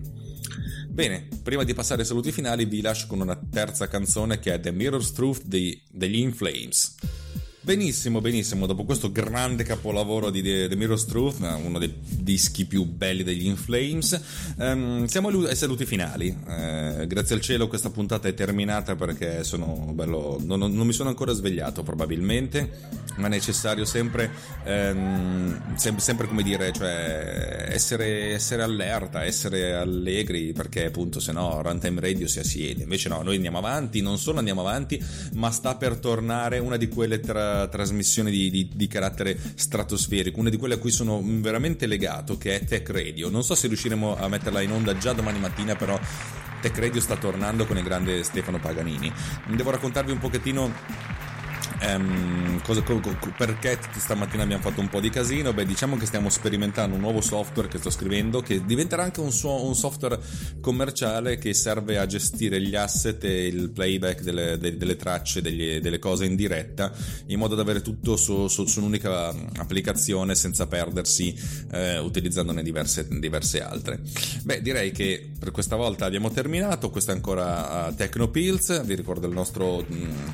Bene, 0.88 1.28
prima 1.44 1.64
di 1.64 1.74
passare 1.74 2.02
ai 2.02 2.08
saluti 2.08 2.32
finali 2.32 2.64
vi 2.66 2.82
lascio 2.82 3.08
con 3.08 3.20
una 3.20 3.38
terza 3.38 3.88
canzone 3.88 4.40
che 4.40 4.54
è 4.54 4.60
The 4.60 4.72
Mirror's 4.72 5.12
Truth 5.12 5.44
degli 5.44 6.18
In 6.18 6.34
Flames. 6.34 6.96
Benissimo, 7.66 8.22
benissimo. 8.22 8.68
Dopo 8.68 8.84
questo 8.84 9.12
grande 9.12 9.64
capolavoro 9.64 10.30
di 10.30 10.44
The, 10.44 10.68
The 10.68 10.76
Mirror's 10.76 11.06
Truth, 11.06 11.40
uno 11.40 11.80
dei 11.80 11.92
dischi 12.00 12.66
più 12.66 12.86
belli 12.86 13.24
degli 13.24 13.48
In 13.48 13.56
Flames, 13.56 14.22
um, 14.58 15.06
siamo 15.06 15.30
ai 15.30 15.56
saluti 15.56 15.84
finali. 15.84 16.28
Uh, 16.28 17.08
grazie 17.08 17.34
al 17.34 17.42
cielo 17.42 17.68
questa 17.68 17.90
puntata 17.90 18.28
è 18.28 18.36
terminata 18.36 18.96
perché 18.96 19.44
sono 19.44 19.94
bello. 19.96 20.40
Non, 20.44 20.60
non, 20.60 20.86
mi 20.86 20.94
sono 20.94 21.10
ancora 21.10 21.34
svegliato 21.34 21.82
probabilmente, 21.82 22.70
ma 23.16 23.28
è 23.28 23.30
necessario 23.30 23.86
sempre, 23.86 24.30
um, 24.66 25.76
sempre, 25.76 26.02
sempre, 26.04 26.28
come 26.28 26.44
dire, 26.44 26.72
cioè 26.72 27.68
essere, 27.70 28.34
essere, 28.34 28.64
allerta, 28.64 29.24
essere 29.24 29.74
allegri 29.74 30.54
perché 30.54 30.86
appunto 30.86 31.20
se 31.20 31.32
no 31.32 31.62
Runtime 31.62 32.02
Radio 32.02 32.28
si 32.28 32.40
assiede. 32.40 32.84
Invece 32.84 33.10
no, 33.10 33.22
noi 33.22 33.36
andiamo 33.36 33.58
avanti, 33.58 34.02
non 34.02 34.18
solo 34.18 34.40
andiamo 34.40 34.62
avanti, 34.62 35.02
ma 35.34 35.52
sta 35.52 35.76
per 35.76 35.98
tornare 35.98 36.60
una 36.60 36.78
di 36.78 36.88
quelle 36.88 37.20
tra 37.20 37.68
trasmissione 37.68 38.32
di, 38.32 38.50
di, 38.50 38.70
di, 38.74 38.88
carattere 38.88 39.38
stratosferico, 39.56 40.40
una 40.40 40.50
di 40.50 40.58
quelle 40.58 40.76
a 40.76 40.78
cui 40.78 40.92
sono 40.92 41.22
veramente 41.24 41.88
legato, 41.88 42.38
che 42.38 42.60
è 42.60 42.64
Tech 42.66 42.90
Radio. 42.90 43.30
Non 43.30 43.44
so 43.44 43.56
se 43.56 43.68
riusciremo 43.68 44.18
a 44.18 44.28
metterla 44.28 44.62
in 44.62 44.72
onda 44.72 44.98
già 44.98 45.14
domani 45.14 45.40
mattina, 45.40 45.76
però 45.76 46.00
Tech 46.62 46.80
Radio 46.80 47.00
sta 47.00 47.16
tornando 47.16 47.66
con 47.66 47.78
il 47.78 47.84
grande 47.84 48.24
Stefano 48.24 48.60
Paganini. 48.60 49.12
Devo 49.50 49.70
raccontarvi 49.70 50.12
un 50.12 50.18
pochettino 50.18 50.74
Um, 51.86 52.62
cosa, 52.64 52.82
co, 52.82 53.00
co, 53.00 53.16
perché 53.38 53.78
stamattina 53.96 54.42
abbiamo 54.42 54.64
fatto 54.64 54.82
un 54.82 54.90
po' 54.90 55.00
di 55.00 55.12
casino? 55.12 55.54
Beh, 55.54 55.66
diciamo 55.66 55.98
che 55.98 56.08
stiamo 56.08 56.30
sperimentando 56.30 56.96
un 56.96 57.02
nuovo 57.02 57.22
software 57.22 57.68
che 57.68 57.78
sto 57.78 57.92
scrivendo 57.92 58.42
che 58.42 58.66
diventerà 58.66 59.04
anche 59.04 59.20
un, 59.20 59.32
suo, 59.32 59.64
un 59.64 59.76
software 59.76 60.20
commerciale 60.62 61.38
che 61.38 61.54
serve 61.54 62.00
a 62.00 62.08
gestire 62.08 62.60
gli 62.60 62.76
asset 62.76 63.24
e 63.24 63.46
il 63.46 63.70
playback 63.70 64.22
delle, 64.22 64.58
delle, 64.58 64.78
delle 64.78 64.96
tracce, 64.96 65.42
degli, 65.42 65.80
delle 65.80 66.00
cose 66.00 66.26
in 66.26 66.36
diretta 66.36 66.92
in 67.28 67.38
modo 67.38 67.54
da 67.54 67.62
avere 67.62 67.82
tutto 67.82 68.18
su, 68.18 68.48
su, 68.48 68.66
su 68.66 68.80
un'unica 68.80 69.34
applicazione 69.58 70.34
senza 70.34 70.66
perdersi 70.66 71.38
eh, 71.72 72.00
utilizzandone 72.00 72.64
diverse, 72.64 73.08
diverse, 73.08 73.62
altre. 73.62 74.00
Beh, 74.44 74.62
direi 74.62 74.92
che 74.92 75.30
per 75.38 75.52
questa 75.52 75.76
volta 75.76 76.06
abbiamo 76.06 76.32
terminato. 76.32 76.90
Questo 76.90 77.12
è 77.12 77.14
ancora 77.14 77.88
uh, 77.88 77.96
Tecnopills. 77.96 78.84
Vi 78.86 78.96
ricordo 78.96 79.28
il 79.28 79.34
nostro 79.34 79.86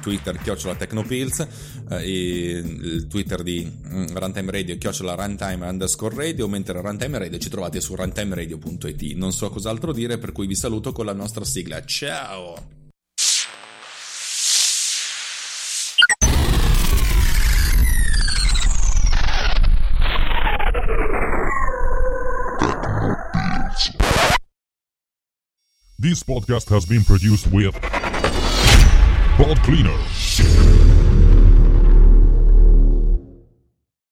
Twitter, 0.01 0.37
chiocciola 0.37 0.75
Tecnopills 0.75 1.40
Pilz, 1.41 1.47
eh, 1.89 2.03
il 2.03 3.07
Twitter 3.07 3.41
di 3.43 3.65
mm, 3.65 4.07
Runtime 4.13 4.51
Radio, 4.51 4.77
chiocciola 4.77 5.15
runtime 5.15 5.67
underscore 5.67 6.15
radio, 6.15 6.47
mentre 6.47 6.79
Runtime 6.81 7.17
Radio 7.17 7.37
ci 7.39 7.49
trovate 7.49 7.81
su 7.81 7.95
runtimeradio.it. 7.95 9.15
Non 9.15 9.31
so 9.31 9.49
cos'altro 9.49 9.91
dire, 9.91 10.17
per 10.17 10.31
cui 10.31 10.47
vi 10.47 10.55
saluto 10.55 10.91
con 10.91 11.05
la 11.05 11.13
nostra 11.13 11.43
sigla. 11.43 11.83
Ciao! 11.85 12.79
This 25.97 26.23
podcast 26.23 26.67
has 26.69 26.85
been 26.85 27.03
produced 27.03 27.45
with 27.51 27.79
Pod 29.37 29.61
Cleaner. 29.61 30.90